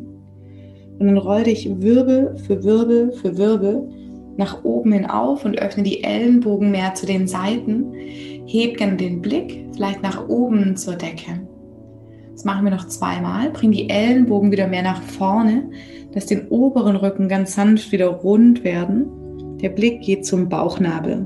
Und 0.98 1.08
dann 1.08 1.18
roll 1.18 1.44
dich 1.44 1.70
Wirbel 1.82 2.38
für 2.38 2.64
Wirbel 2.64 3.12
für 3.12 3.38
Wirbel 3.38 3.88
nach 4.38 4.64
oben 4.64 4.92
hin 4.92 5.06
auf 5.06 5.46
und 5.46 5.60
öffne 5.60 5.84
die 5.84 6.04
Ellenbogen 6.04 6.72
mehr 6.72 6.94
zu 6.94 7.06
den 7.06 7.28
Seiten. 7.28 7.94
Heb 8.46 8.78
gerne 8.78 8.98
den 8.98 9.22
Blick 9.22 9.66
vielleicht 9.74 10.04
nach 10.04 10.28
oben 10.28 10.76
zur 10.76 10.96
Decke. 10.96 11.42
Das 12.32 12.44
machen 12.44 12.66
wir 12.66 12.72
noch 12.72 12.88
zweimal. 12.88 13.50
Bring 13.52 13.72
die 13.72 13.90
Ellenbogen 13.90 14.52
wieder 14.52 14.68
mehr 14.68 14.84
nach 14.84 15.02
vorne, 15.02 15.70
dass 16.14 16.26
den 16.26 16.48
oberen 16.50 16.98
Rücken 16.98 17.30
ganz 17.30 17.56
sanft 17.56 17.92
wieder 17.92 18.08
rund 18.08 18.64
werden. 18.64 19.08
Der 19.62 19.70
Blick 19.70 20.02
geht 20.02 20.26
zum 20.26 20.50
Bauchnabel. 20.50 21.26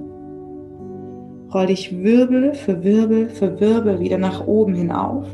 Roll 1.51 1.65
dich 1.65 2.03
Wirbel 2.03 2.53
für 2.53 2.83
Wirbel 2.83 3.27
für 3.29 3.59
Wirbel 3.59 3.99
wieder 3.99 4.19
nach 4.19 4.45
oben 4.45 4.75
hinauf. 4.75 5.25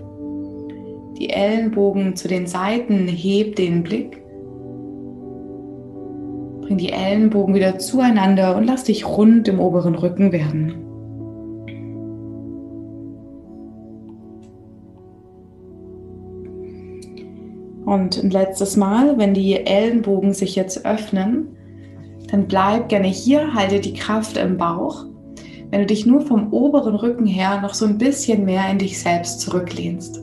Die 1.17 1.29
Ellenbogen 1.29 2.15
zu 2.15 2.29
den 2.29 2.47
Seiten, 2.47 3.07
heb 3.09 3.57
den 3.57 3.83
Blick. 3.83 4.23
Bring 6.61 6.77
die 6.77 6.93
Ellenbogen 6.93 7.53
wieder 7.53 7.79
zueinander 7.79 8.55
und 8.55 8.63
lass 8.63 8.85
dich 8.85 9.05
rund 9.05 9.49
im 9.49 9.59
oberen 9.59 9.95
Rücken 9.95 10.31
werden. 10.31 10.75
Und 17.85 18.23
ein 18.23 18.31
letztes 18.31 18.77
Mal, 18.77 19.17
wenn 19.17 19.33
die 19.33 19.53
Ellenbogen 19.65 20.33
sich 20.33 20.55
jetzt 20.55 20.85
öffnen, 20.85 21.49
dann 22.31 22.47
bleib 22.47 22.87
gerne 22.87 23.07
hier, 23.07 23.53
halte 23.53 23.81
die 23.81 23.93
Kraft 23.93 24.37
im 24.37 24.57
Bauch 24.57 25.05
wenn 25.75 25.81
du 25.81 25.87
dich 25.87 26.05
nur 26.05 26.21
vom 26.21 26.53
oberen 26.53 26.95
Rücken 26.95 27.25
her 27.25 27.59
noch 27.59 27.73
so 27.73 27.85
ein 27.85 27.97
bisschen 27.97 28.45
mehr 28.45 28.71
in 28.71 28.77
dich 28.77 28.97
selbst 28.97 29.41
zurücklehnst. 29.41 30.21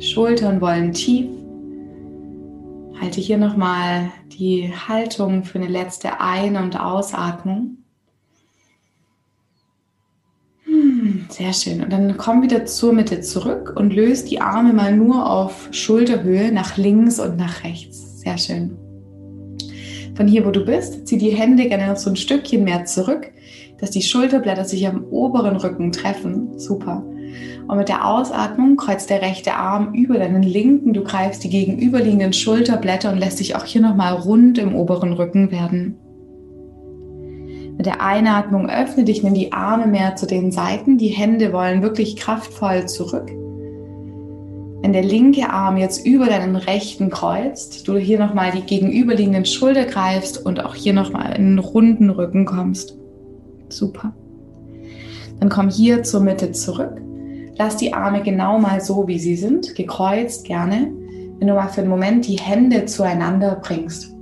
Schultern 0.00 0.60
wollen 0.60 0.90
tief. 0.90 1.28
Halte 3.00 3.20
hier 3.20 3.38
nochmal 3.38 4.10
die 4.36 4.72
Haltung 4.74 5.44
für 5.44 5.60
eine 5.60 5.68
letzte 5.68 6.20
Ein- 6.20 6.56
und 6.56 6.80
Ausatmung. 6.80 7.76
Hm, 10.64 11.26
sehr 11.28 11.52
schön. 11.52 11.84
Und 11.84 11.92
dann 11.92 12.16
komm 12.16 12.42
wieder 12.42 12.64
zur 12.64 12.92
Mitte 12.92 13.20
zurück 13.20 13.74
und 13.76 13.94
löst 13.94 14.28
die 14.28 14.40
Arme 14.40 14.72
mal 14.72 14.96
nur 14.96 15.30
auf 15.30 15.68
Schulterhöhe 15.70 16.50
nach 16.50 16.76
links 16.76 17.20
und 17.20 17.36
nach 17.36 17.62
rechts. 17.62 18.22
Sehr 18.22 18.38
schön 18.38 18.81
von 20.14 20.26
hier, 20.26 20.44
wo 20.44 20.50
du 20.50 20.64
bist, 20.64 21.06
zieh 21.06 21.18
die 21.18 21.30
Hände 21.30 21.68
gerne 21.68 21.86
noch 21.86 21.96
so 21.96 22.10
ein 22.10 22.16
Stückchen 22.16 22.64
mehr 22.64 22.84
zurück, 22.84 23.30
dass 23.78 23.90
die 23.90 24.02
Schulterblätter 24.02 24.64
sich 24.64 24.86
am 24.86 25.04
oberen 25.04 25.56
Rücken 25.56 25.92
treffen. 25.92 26.58
Super. 26.58 27.04
Und 27.66 27.78
mit 27.78 27.88
der 27.88 28.06
Ausatmung 28.06 28.76
kreuzt 28.76 29.10
der 29.10 29.22
rechte 29.22 29.54
Arm 29.54 29.94
über 29.94 30.18
deinen 30.18 30.42
linken. 30.42 30.92
Du 30.92 31.02
greifst 31.02 31.44
die 31.44 31.48
gegenüberliegenden 31.48 32.32
Schulterblätter 32.32 33.10
und 33.10 33.18
lässt 33.18 33.40
dich 33.40 33.56
auch 33.56 33.64
hier 33.64 33.80
nochmal 33.80 34.14
rund 34.14 34.58
im 34.58 34.74
oberen 34.74 35.12
Rücken 35.12 35.50
werden. 35.50 35.96
Mit 37.76 37.86
der 37.86 38.02
Einatmung 38.02 38.68
öffne 38.68 39.04
dich, 39.04 39.22
nimm 39.22 39.34
die 39.34 39.52
Arme 39.52 39.86
mehr 39.86 40.14
zu 40.14 40.26
den 40.26 40.52
Seiten. 40.52 40.98
Die 40.98 41.08
Hände 41.08 41.52
wollen 41.52 41.82
wirklich 41.82 42.16
kraftvoll 42.16 42.86
zurück. 42.86 43.30
Wenn 44.82 44.92
der 44.92 45.04
linke 45.04 45.48
Arm 45.48 45.76
jetzt 45.76 46.04
über 46.04 46.26
deinen 46.26 46.56
rechten 46.56 47.08
kreuzt, 47.08 47.86
du 47.86 47.96
hier 47.96 48.18
nochmal 48.18 48.50
die 48.50 48.62
gegenüberliegenden 48.62 49.46
Schulter 49.46 49.84
greifst 49.84 50.44
und 50.44 50.64
auch 50.64 50.74
hier 50.74 50.92
nochmal 50.92 51.36
in 51.36 51.50
den 51.50 51.58
runden 51.60 52.10
Rücken 52.10 52.44
kommst. 52.44 52.98
Super. 53.68 54.12
Dann 55.38 55.48
komm 55.48 55.70
hier 55.70 56.02
zur 56.02 56.20
Mitte 56.20 56.50
zurück. 56.50 57.00
Lass 57.56 57.76
die 57.76 57.94
Arme 57.94 58.22
genau 58.22 58.58
mal 58.58 58.80
so, 58.80 59.06
wie 59.06 59.20
sie 59.20 59.36
sind, 59.36 59.76
gekreuzt 59.76 60.44
gerne. 60.46 60.90
Wenn 61.38 61.46
du 61.46 61.54
mal 61.54 61.68
für 61.68 61.82
einen 61.82 61.90
Moment 61.90 62.26
die 62.26 62.38
Hände 62.38 62.84
zueinander 62.86 63.60
bringst. 63.62 64.12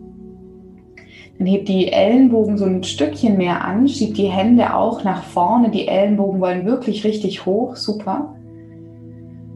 Dann 1.39 1.47
heb 1.47 1.65
die 1.65 1.91
Ellenbogen 1.91 2.59
so 2.59 2.67
ein 2.67 2.85
Stückchen 2.85 3.39
mehr 3.39 3.65
an, 3.65 3.89
schieb 3.89 4.15
die 4.15 4.29
Hände 4.29 4.75
auch 4.75 5.05
nach 5.05 5.23
vorne. 5.23 5.71
Die 5.71 5.89
Ellenbogen 5.89 6.39
wollen 6.39 6.67
wirklich 6.67 7.03
richtig 7.05 7.47
hoch. 7.47 7.77
Super. 7.77 8.35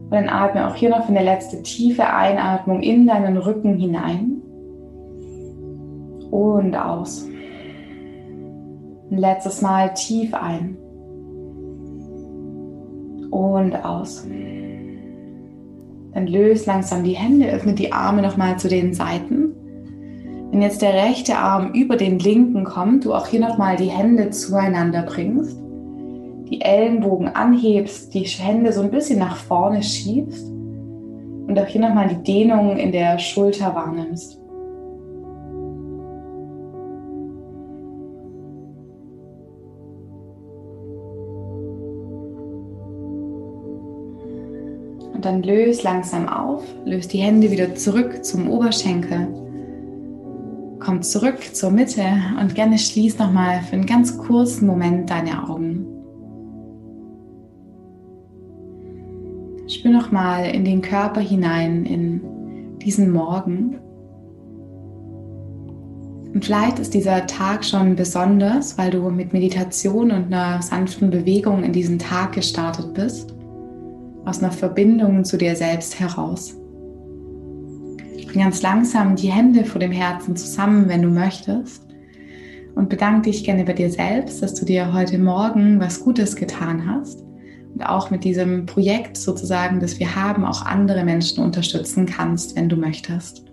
Und 0.05 0.11
dann 0.11 0.29
atme 0.29 0.67
auch 0.67 0.75
hier 0.75 0.89
noch 0.89 1.05
für 1.05 1.09
eine 1.09 1.23
letzte 1.23 1.63
tiefe 1.63 2.07
Einatmung 2.07 2.81
in 2.81 3.07
deinen 3.07 3.37
Rücken 3.37 3.75
hinein 3.75 4.41
und 6.29 6.75
aus. 6.75 7.27
Ein 9.09 9.17
letztes 9.17 9.63
Mal 9.63 9.93
tief 9.95 10.33
ein 10.35 10.77
und 13.31 13.75
aus. 13.83 14.27
Dann 16.13 16.27
löst 16.27 16.67
langsam 16.67 17.03
die 17.03 17.13
Hände, 17.15 17.51
öffne 17.51 17.73
die 17.73 17.91
Arme 17.91 18.21
nochmal 18.21 18.57
zu 18.59 18.67
den 18.67 18.93
Seiten. 18.93 19.53
Wenn 20.51 20.61
jetzt 20.61 20.83
der 20.83 20.93
rechte 20.93 21.35
Arm 21.37 21.73
über 21.73 21.97
den 21.97 22.19
linken 22.19 22.63
kommt, 22.63 23.05
du 23.05 23.13
auch 23.13 23.25
hier 23.25 23.39
nochmal 23.39 23.75
die 23.75 23.89
Hände 23.89 24.29
zueinander 24.29 25.01
bringst 25.01 25.64
die 26.49 26.61
Ellenbogen 26.61 27.29
anhebst, 27.29 28.13
die 28.13 28.23
Hände 28.23 28.71
so 28.71 28.81
ein 28.81 28.91
bisschen 28.91 29.19
nach 29.19 29.37
vorne 29.37 29.81
schiebst 29.81 30.47
und 31.47 31.59
auch 31.59 31.67
hier 31.67 31.81
nochmal 31.81 32.07
die 32.07 32.23
Dehnung 32.23 32.77
in 32.77 32.91
der 32.91 33.19
Schulter 33.19 33.73
wahrnimmst. 33.75 34.39
Und 45.13 45.23
dann 45.23 45.43
löst 45.43 45.83
langsam 45.83 46.27
auf, 46.27 46.63
löst 46.83 47.13
die 47.13 47.19
Hände 47.19 47.49
wieder 47.51 47.73
zurück 47.75 48.23
zum 48.23 48.49
Oberschenkel. 48.49 49.27
Komm 50.79 51.01
zurück 51.01 51.55
zur 51.55 51.71
Mitte 51.71 52.05
und 52.39 52.53
gerne 52.53 52.77
schließ 52.77 53.17
nochmal 53.17 53.61
für 53.61 53.73
einen 53.73 53.87
ganz 53.87 54.17
kurzen 54.17 54.67
Moment 54.67 55.09
deine 55.09 55.49
Augen. 55.49 55.84
Spür 59.95 60.01
noch 60.01 60.11
mal 60.11 60.45
in 60.45 60.65
den 60.65 60.81
Körper 60.81 61.21
hinein, 61.21 61.85
in 61.85 62.21
diesen 62.79 63.11
Morgen. 63.11 63.77
Und 66.33 66.43
vielleicht 66.43 66.79
ist 66.79 66.93
dieser 66.93 67.25
Tag 67.27 67.63
schon 67.63 67.95
besonders, 67.95 68.77
weil 68.77 68.91
du 68.91 69.09
mit 69.09 69.31
Meditation 69.31 70.11
und 70.11 70.33
einer 70.33 70.61
sanften 70.61 71.09
Bewegung 71.09 71.63
in 71.63 71.71
diesen 71.71 71.97
Tag 71.97 72.33
gestartet 72.33 72.93
bist, 72.93 73.33
aus 74.25 74.43
einer 74.43 74.51
Verbindung 74.51 75.23
zu 75.23 75.37
dir 75.37 75.55
selbst 75.55 75.97
heraus. 75.97 76.55
Bring 78.27 78.43
ganz 78.43 78.61
langsam 78.61 79.15
die 79.15 79.31
Hände 79.31 79.63
vor 79.63 79.79
dem 79.79 79.93
Herzen 79.93 80.35
zusammen, 80.35 80.89
wenn 80.89 81.03
du 81.03 81.09
möchtest. 81.09 81.83
Und 82.75 82.89
bedanke 82.89 83.29
dich 83.29 83.45
gerne 83.45 83.63
bei 83.63 83.71
dir 83.71 83.89
selbst, 83.89 84.41
dass 84.41 84.55
du 84.55 84.65
dir 84.65 84.91
heute 84.91 85.17
Morgen 85.17 85.79
was 85.79 86.01
Gutes 86.01 86.35
getan 86.35 86.85
hast 86.85 87.25
auch 87.83 88.09
mit 88.09 88.23
diesem 88.23 88.65
Projekt 88.65 89.17
sozusagen, 89.17 89.79
das 89.79 89.99
wir 89.99 90.15
haben, 90.15 90.45
auch 90.45 90.65
andere 90.65 91.03
Menschen 91.03 91.43
unterstützen 91.43 92.05
kannst, 92.05 92.55
wenn 92.55 92.69
du 92.69 92.75
möchtest. 92.75 93.43